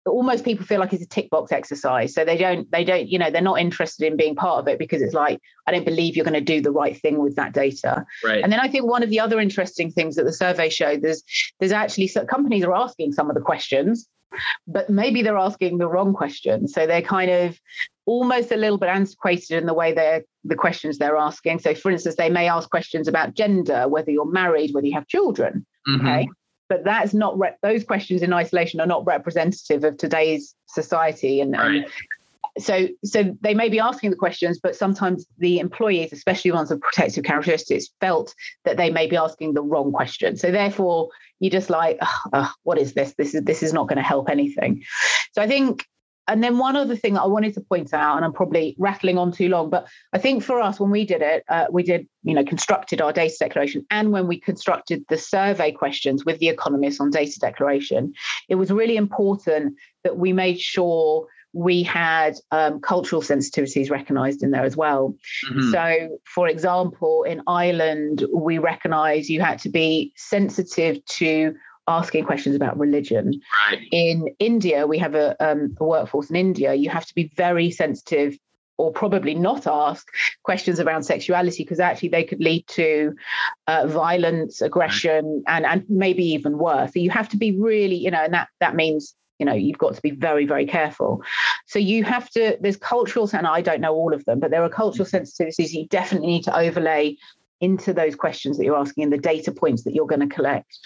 almost 0.06 0.44
people 0.44 0.66
feel 0.66 0.80
like 0.80 0.92
it's 0.92 1.02
a 1.02 1.08
tick 1.08 1.30
box 1.30 1.52
exercise. 1.52 2.14
So 2.14 2.24
they 2.24 2.36
don't 2.36 2.70
they 2.70 2.84
don't 2.84 3.08
you 3.08 3.18
know 3.18 3.30
they're 3.30 3.42
not 3.42 3.60
interested 3.60 4.06
in 4.06 4.16
being 4.16 4.34
part 4.34 4.60
of 4.60 4.68
it 4.68 4.78
because 4.78 5.02
it's 5.02 5.14
like 5.14 5.40
i 5.66 5.72
don't 5.72 5.84
believe 5.84 6.14
you're 6.16 6.24
going 6.24 6.34
to 6.34 6.40
do 6.40 6.60
the 6.60 6.70
right 6.70 7.00
thing 7.00 7.18
with 7.18 7.36
that 7.36 7.52
data. 7.52 8.04
Right. 8.22 8.42
And 8.42 8.52
then 8.52 8.60
i 8.60 8.68
think 8.68 8.86
one 8.86 9.02
of 9.02 9.10
the 9.10 9.20
other 9.20 9.40
interesting 9.40 9.90
things 9.90 10.16
that 10.16 10.24
the 10.24 10.32
survey 10.32 10.68
showed 10.68 11.02
there's 11.02 11.22
there's 11.60 11.72
actually 11.72 12.08
some 12.08 12.26
companies 12.26 12.64
are 12.64 12.74
asking 12.74 13.12
some 13.12 13.28
of 13.28 13.34
the 13.34 13.40
questions 13.42 14.08
but 14.66 14.90
maybe 14.90 15.22
they're 15.22 15.38
asking 15.38 15.78
the 15.78 15.86
wrong 15.86 16.12
questions. 16.12 16.72
So 16.72 16.88
they're 16.88 17.02
kind 17.02 17.30
of 17.30 17.58
almost 18.06 18.50
a 18.52 18.56
little 18.56 18.78
bit 18.78 18.88
antiquated 18.88 19.52
in 19.52 19.66
the 19.66 19.74
way 19.74 19.92
they're 19.92 20.24
the 20.42 20.56
questions 20.56 20.98
they're 20.98 21.16
asking. 21.16 21.60
So 21.60 21.74
for 21.74 21.90
instance 21.90 22.16
they 22.16 22.30
may 22.30 22.48
ask 22.48 22.68
questions 22.68 23.08
about 23.08 23.34
gender 23.34 23.88
whether 23.88 24.10
you're 24.10 24.30
married 24.30 24.72
whether 24.74 24.86
you 24.86 24.94
have 24.94 25.06
children 25.06 25.64
mm-hmm. 25.88 26.06
okay 26.06 26.28
but 26.74 26.82
that's 26.82 27.14
not 27.14 27.38
re- 27.38 27.54
those 27.62 27.84
questions 27.84 28.20
in 28.20 28.32
isolation 28.32 28.80
are 28.80 28.87
not 28.87 29.06
representative 29.06 29.84
of 29.84 29.96
today's 29.96 30.56
society 30.66 31.40
and, 31.40 31.52
right. 31.52 31.76
and 31.76 31.87
so 32.58 32.88
so 33.04 33.37
they 33.40 33.54
may 33.54 33.68
be 33.68 33.78
asking 33.78 34.10
the 34.10 34.16
questions, 34.16 34.58
but 34.60 34.74
sometimes 34.74 35.24
the 35.38 35.60
employees, 35.60 36.12
especially 36.12 36.50
ones 36.50 36.70
with 36.70 36.80
protective 36.80 37.24
characteristics, 37.24 37.88
felt 38.00 38.34
that 38.64 38.76
they 38.76 38.90
may 38.90 39.06
be 39.06 39.16
asking 39.16 39.54
the 39.54 39.62
wrong 39.62 39.92
question. 39.92 40.37
So 40.37 40.50
therefore, 40.50 41.10
you 41.40 41.50
just 41.50 41.70
like, 41.70 41.98
oh, 42.32 42.52
what 42.62 42.78
is 42.78 42.94
this? 42.94 43.14
This 43.14 43.34
is 43.34 43.42
this 43.42 43.62
is 43.62 43.72
not 43.72 43.88
going 43.88 43.96
to 43.96 44.02
help 44.02 44.28
anything. 44.28 44.82
So 45.32 45.42
I 45.42 45.46
think 45.46 45.87
and 46.28 46.42
then 46.42 46.58
one 46.58 46.76
other 46.76 46.96
thing 46.96 47.14
that 47.14 47.22
I 47.22 47.26
wanted 47.26 47.54
to 47.54 47.60
point 47.60 47.92
out, 47.92 48.16
and 48.16 48.24
I'm 48.24 48.32
probably 48.32 48.76
rattling 48.78 49.18
on 49.18 49.32
too 49.32 49.48
long, 49.48 49.70
but 49.70 49.87
I 50.12 50.18
think 50.18 50.42
for 50.42 50.60
us, 50.60 50.80
when 50.80 50.90
we 50.90 51.04
did 51.04 51.22
it, 51.22 51.44
uh, 51.48 51.66
we 51.70 51.82
did, 51.82 52.06
you 52.22 52.34
know, 52.34 52.44
constructed 52.44 53.00
our 53.00 53.12
data 53.12 53.37
declaration, 53.38 53.87
and 53.90 54.12
when 54.12 54.26
we 54.26 54.38
constructed 54.40 55.04
the 55.08 55.18
survey 55.18 55.72
questions 55.72 56.24
with 56.24 56.38
the 56.38 56.48
economists 56.48 57.00
on 57.00 57.10
data 57.10 57.38
declaration, 57.38 58.12
it 58.48 58.56
was 58.56 58.70
really 58.70 58.96
important 58.96 59.76
that 60.02 60.16
we 60.16 60.32
made 60.32 60.60
sure 60.60 61.26
we 61.54 61.84
had 61.84 62.34
um, 62.50 62.80
cultural 62.80 63.22
sensitivities 63.22 63.90
recognized 63.90 64.42
in 64.42 64.50
there 64.50 64.64
as 64.64 64.76
well. 64.76 65.14
Mm-hmm. 65.48 65.70
So, 65.70 66.18
for 66.24 66.48
example, 66.48 67.22
in 67.22 67.42
Ireland, 67.46 68.24
we 68.34 68.58
recognize 68.58 69.30
you 69.30 69.40
had 69.40 69.60
to 69.60 69.68
be 69.68 70.12
sensitive 70.16 71.04
to 71.04 71.54
asking 71.86 72.24
questions 72.24 72.56
about 72.56 72.78
religion. 72.78 73.40
Right. 73.70 73.86
In 73.92 74.28
India, 74.38 74.86
we 74.86 74.98
have 74.98 75.14
a, 75.14 75.36
um, 75.44 75.76
a 75.78 75.84
workforce 75.84 76.30
in 76.30 76.36
India. 76.36 76.74
You 76.74 76.90
have 76.90 77.06
to 77.06 77.14
be 77.14 77.30
very 77.36 77.70
sensitive 77.70 78.38
or 78.76 78.92
probably 78.92 79.34
not 79.34 79.66
ask 79.66 80.08
questions 80.42 80.80
around 80.80 81.04
sexuality 81.04 81.62
because 81.62 81.78
actually 81.78 82.08
they 82.08 82.24
could 82.24 82.40
lead 82.40 82.66
to 82.68 83.14
uh, 83.66 83.86
violence, 83.86 84.60
aggression, 84.60 85.44
and 85.46 85.64
and 85.64 85.84
maybe 85.88 86.24
even 86.24 86.58
worse. 86.58 86.92
So 86.92 86.98
you 86.98 87.10
have 87.10 87.28
to 87.30 87.36
be 87.36 87.52
really, 87.52 87.96
you 87.96 88.10
know, 88.10 88.24
and 88.24 88.34
that 88.34 88.48
that 88.60 88.74
means 88.74 89.14
you 89.38 89.46
know 89.46 89.52
you've 89.52 89.78
got 89.78 89.94
to 89.94 90.02
be 90.02 90.12
very 90.12 90.46
very 90.46 90.64
careful 90.64 91.20
so 91.66 91.80
you 91.80 92.04
have 92.04 92.30
to 92.30 92.56
there's 92.60 92.76
cultural 92.76 93.28
and 93.32 93.48
i 93.48 93.60
don't 93.60 93.80
know 93.80 93.92
all 93.92 94.14
of 94.14 94.24
them 94.26 94.38
but 94.38 94.52
there 94.52 94.62
are 94.62 94.68
cultural 94.68 95.06
sensitivities 95.06 95.72
you 95.72 95.88
definitely 95.88 96.28
need 96.28 96.44
to 96.44 96.56
overlay 96.56 97.16
into 97.64 97.92
those 97.92 98.14
questions 98.14 98.59
that 98.59 98.64
you're 98.64 98.77
asking 98.77 99.05
and 99.05 99.12
the 99.12 99.18
data 99.18 99.50
points 99.53 99.85
that 99.85 99.94
you're 99.94 100.07
going 100.07 100.27
to 100.29 100.35
collect. 100.35 100.79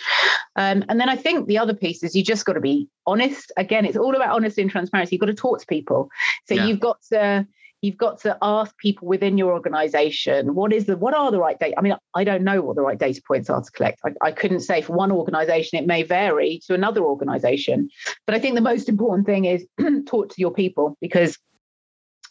Um, 0.56 0.84
and 0.88 1.00
then 1.00 1.08
I 1.08 1.16
think 1.16 1.46
the 1.46 1.58
other 1.58 1.74
piece 1.74 2.02
is 2.02 2.14
you 2.14 2.22
just 2.22 2.44
got 2.44 2.54
to 2.54 2.60
be 2.60 2.88
honest. 3.06 3.52
Again, 3.56 3.84
it's 3.84 3.96
all 3.96 4.14
about 4.14 4.34
honesty 4.34 4.62
and 4.62 4.70
transparency. 4.70 5.16
You've 5.16 5.20
got 5.20 5.26
to 5.26 5.34
talk 5.34 5.60
to 5.60 5.66
people. 5.66 6.08
So 6.46 6.54
yeah. 6.54 6.66
you've 6.66 6.80
got 6.80 7.02
to 7.10 7.46
you've 7.80 7.96
got 7.96 8.20
to 8.20 8.36
ask 8.42 8.76
people 8.78 9.06
within 9.06 9.38
your 9.38 9.52
organization 9.52 10.54
what 10.54 10.72
is 10.72 10.86
the 10.86 10.96
what 10.96 11.14
are 11.14 11.30
the 11.30 11.38
right 11.38 11.60
data 11.60 11.74
i 11.78 11.80
mean 11.80 11.94
i 12.14 12.24
don't 12.24 12.42
know 12.42 12.60
what 12.60 12.74
the 12.74 12.82
right 12.82 12.98
data 12.98 13.22
points 13.24 13.48
are 13.48 13.62
to 13.62 13.70
collect 13.70 14.00
I, 14.04 14.10
I, 14.20 14.32
couldn't 14.32 14.60
say 14.60 14.82
for 14.82 14.94
one 14.94 15.12
organization 15.12 15.78
it 15.78 15.86
may 15.86 16.02
vary 16.02 16.60
to 16.66 16.74
another 16.74 17.02
organization 17.02 17.88
but 18.26 18.34
i 18.34 18.40
think 18.40 18.56
the 18.56 18.60
most 18.60 18.88
important 18.88 19.26
thing 19.26 19.44
is 19.44 19.64
talk 20.06 20.28
to 20.30 20.40
your 20.40 20.50
people 20.50 20.96
because 21.00 21.38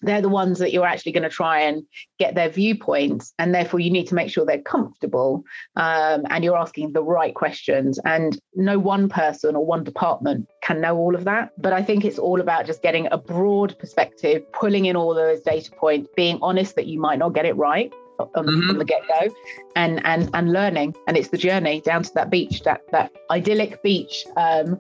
they're 0.02 0.22
the 0.22 0.30
ones 0.30 0.60
that 0.60 0.72
you're 0.72 0.86
actually 0.86 1.12
going 1.12 1.24
to 1.24 1.30
try 1.30 1.60
and 1.62 1.84
get 2.20 2.36
their 2.36 2.50
viewpoints 2.50 3.34
and 3.40 3.54
therefore 3.54 3.80
you 3.80 3.90
need 3.90 4.08
to 4.08 4.16
make 4.16 4.30
sure 4.30 4.46
they're 4.46 4.62
comfortable 4.62 5.44
um, 5.76 6.26
and 6.30 6.44
you're 6.44 6.58
asking 6.58 6.94
the 6.94 7.04
right 7.04 7.34
questions 7.36 8.00
and 8.06 8.40
no 8.56 8.78
one 8.80 9.10
person 9.10 9.56
or 9.56 9.66
one 9.66 9.84
department 9.84 10.48
can 10.62 10.82
know 10.82 10.98
all 10.98 11.16
of 11.16 11.24
that 11.24 11.52
but 11.58 11.74
i 11.74 11.82
think 11.82 12.06
it's 12.06 12.20
all 12.20 12.42
about 12.42 12.66
just 12.66 12.82
getting 12.82 13.08
a 13.12 13.18
broad 13.18 13.78
perspective 13.80 14.42
pulling 14.54 14.86
in 14.86 14.96
all 14.96 15.14
those 15.14 15.42
data 15.42 15.72
points 15.72 16.10
being 16.16 16.38
honest 16.42 16.76
that 16.76 16.88
you 16.88 17.00
might 17.00 17.20
not 17.20 17.34
get 17.34 17.46
it 17.46 17.56
right 17.56 17.94
mm-hmm. 18.20 18.68
from 18.68 18.78
the 18.78 18.86
get-go 18.86 19.34
and 19.76 20.06
and 20.06 20.30
and 20.34 20.52
learning 20.52 20.96
and 21.08 21.18
it's 21.18 21.30
the 21.30 21.38
journey 21.38 21.82
down 21.82 22.04
to 22.04 22.14
that 22.14 22.30
beach 22.30 22.64
that 22.64 22.82
that 22.92 23.12
idyllic 23.32 23.82
beach 23.84 24.26
um 24.36 24.80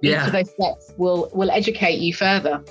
yeah. 0.00 0.20
each 0.20 0.26
of 0.26 0.32
those 0.32 0.50
steps 0.50 0.94
will 0.96 1.30
will 1.32 1.50
educate 1.50 1.98
you 1.98 2.14
further 2.14 2.62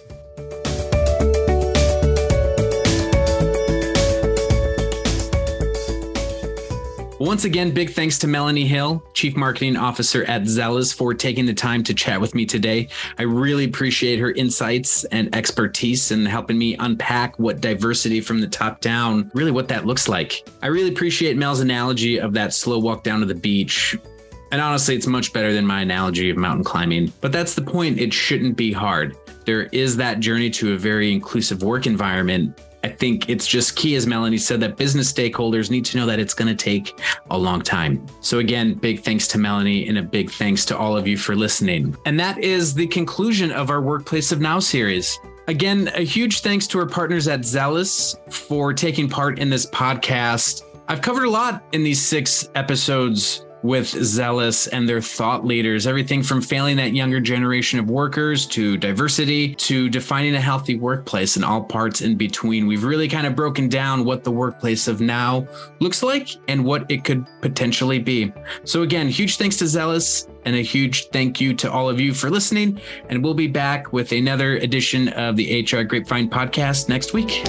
Once 7.27 7.43
again, 7.43 7.71
big 7.71 7.89
thanks 7.89 8.17
to 8.17 8.25
Melanie 8.25 8.65
Hill, 8.65 9.03
Chief 9.13 9.35
Marketing 9.35 9.75
Officer 9.75 10.23
at 10.23 10.43
Zellis, 10.43 10.95
for 10.95 11.13
taking 11.13 11.45
the 11.45 11.53
time 11.53 11.83
to 11.83 11.93
chat 11.93 12.21
with 12.21 12.33
me 12.33 12.45
today. 12.45 12.87
I 13.17 13.23
really 13.23 13.65
appreciate 13.65 14.17
her 14.19 14.31
insights 14.31 15.03
and 15.03 15.35
expertise 15.35 16.11
and 16.11 16.25
helping 16.25 16.57
me 16.57 16.77
unpack 16.77 17.37
what 17.37 17.59
diversity 17.59 18.21
from 18.21 18.39
the 18.39 18.47
top 18.47 18.79
down, 18.79 19.29
really 19.33 19.51
what 19.51 19.67
that 19.67 19.85
looks 19.85 20.07
like. 20.07 20.47
I 20.61 20.67
really 20.67 20.87
appreciate 20.87 21.35
Mel's 21.35 21.59
analogy 21.59 22.17
of 22.17 22.31
that 22.31 22.53
slow 22.53 22.79
walk 22.79 23.03
down 23.03 23.19
to 23.19 23.25
the 23.25 23.35
beach. 23.35 23.97
And 24.53 24.61
honestly, 24.61 24.95
it's 24.95 25.05
much 25.05 25.33
better 25.33 25.51
than 25.51 25.65
my 25.65 25.81
analogy 25.81 26.29
of 26.29 26.37
mountain 26.37 26.63
climbing. 26.63 27.11
But 27.19 27.33
that's 27.33 27.55
the 27.55 27.61
point. 27.61 27.99
It 27.99 28.13
shouldn't 28.13 28.55
be 28.55 28.71
hard. 28.71 29.17
There 29.43 29.63
is 29.73 29.97
that 29.97 30.21
journey 30.21 30.49
to 30.51 30.75
a 30.75 30.77
very 30.77 31.11
inclusive 31.11 31.61
work 31.61 31.87
environment 31.87 32.57
I 32.87 32.91
think 32.91 33.27
it's 33.27 33.45
just 33.45 33.75
key, 33.75 33.95
as 33.95 34.07
Melanie 34.07 34.37
said, 34.37 34.61
that 34.61 34.77
business 34.77 35.11
stakeholders 35.11 35.69
need 35.69 35.83
to 35.87 35.97
know 35.97 36.05
that 36.05 36.19
it's 36.19 36.33
going 36.33 36.47
to 36.47 36.55
take 36.55 36.97
a 37.29 37.37
long 37.37 37.61
time. 37.61 38.05
So, 38.21 38.39
again, 38.39 38.75
big 38.75 39.01
thanks 39.01 39.27
to 39.27 39.37
Melanie 39.37 39.89
and 39.89 39.97
a 39.97 40.01
big 40.01 40.31
thanks 40.31 40.63
to 40.67 40.77
all 40.77 40.95
of 40.95 41.05
you 41.05 41.17
for 41.17 41.35
listening. 41.35 41.97
And 42.05 42.17
that 42.17 42.37
is 42.37 42.73
the 42.73 42.87
conclusion 42.87 43.51
of 43.51 43.69
our 43.69 43.81
Workplace 43.81 44.31
of 44.31 44.39
Now 44.39 44.59
series. 44.59 45.19
Again, 45.49 45.91
a 45.95 46.05
huge 46.05 46.39
thanks 46.39 46.65
to 46.67 46.79
our 46.79 46.85
partners 46.85 47.27
at 47.27 47.41
Zellis 47.41 48.15
for 48.31 48.73
taking 48.73 49.09
part 49.09 49.37
in 49.37 49.49
this 49.49 49.65
podcast. 49.65 50.61
I've 50.87 51.01
covered 51.01 51.25
a 51.25 51.29
lot 51.29 51.65
in 51.73 51.83
these 51.83 52.01
six 52.01 52.47
episodes 52.55 53.46
with 53.67 53.87
Zellis 53.87 54.69
and 54.71 54.87
their 54.87 55.01
thought 55.01 55.45
leaders, 55.45 55.85
everything 55.85 56.23
from 56.23 56.41
failing 56.41 56.77
that 56.77 56.93
younger 56.93 57.19
generation 57.19 57.79
of 57.79 57.89
workers 57.89 58.45
to 58.47 58.77
diversity 58.77 59.53
to 59.55 59.89
defining 59.89 60.35
a 60.35 60.41
healthy 60.41 60.77
workplace 60.79 61.35
and 61.35 61.43
all 61.43 61.61
parts 61.61 62.01
in 62.01 62.15
between. 62.15 62.65
We've 62.65 62.85
really 62.85 63.09
kind 63.09 63.27
of 63.27 63.35
broken 63.35 63.67
down 63.67 64.05
what 64.05 64.23
the 64.23 64.31
workplace 64.31 64.87
of 64.87 65.01
now 65.01 65.45
looks 65.79 66.01
like 66.01 66.29
and 66.47 66.63
what 66.63 66.89
it 66.89 67.03
could 67.03 67.27
potentially 67.41 67.99
be. 67.99 68.31
So, 68.63 68.83
again, 68.83 69.09
huge 69.09 69.37
thanks 69.37 69.57
to 69.57 69.65
Zellis 69.65 70.29
and 70.45 70.55
a 70.55 70.63
huge 70.63 71.09
thank 71.09 71.41
you 71.41 71.53
to 71.55 71.69
all 71.69 71.89
of 71.89 71.99
you 71.99 72.13
for 72.13 72.29
listening. 72.29 72.79
And 73.09 73.21
we'll 73.21 73.33
be 73.33 73.47
back 73.47 73.91
with 73.91 74.13
another 74.13 74.55
edition 74.57 75.09
of 75.09 75.35
the 75.35 75.61
HR 75.61 75.83
Grapevine 75.83 76.29
podcast 76.29 76.87
next 76.87 77.13
week. 77.13 77.43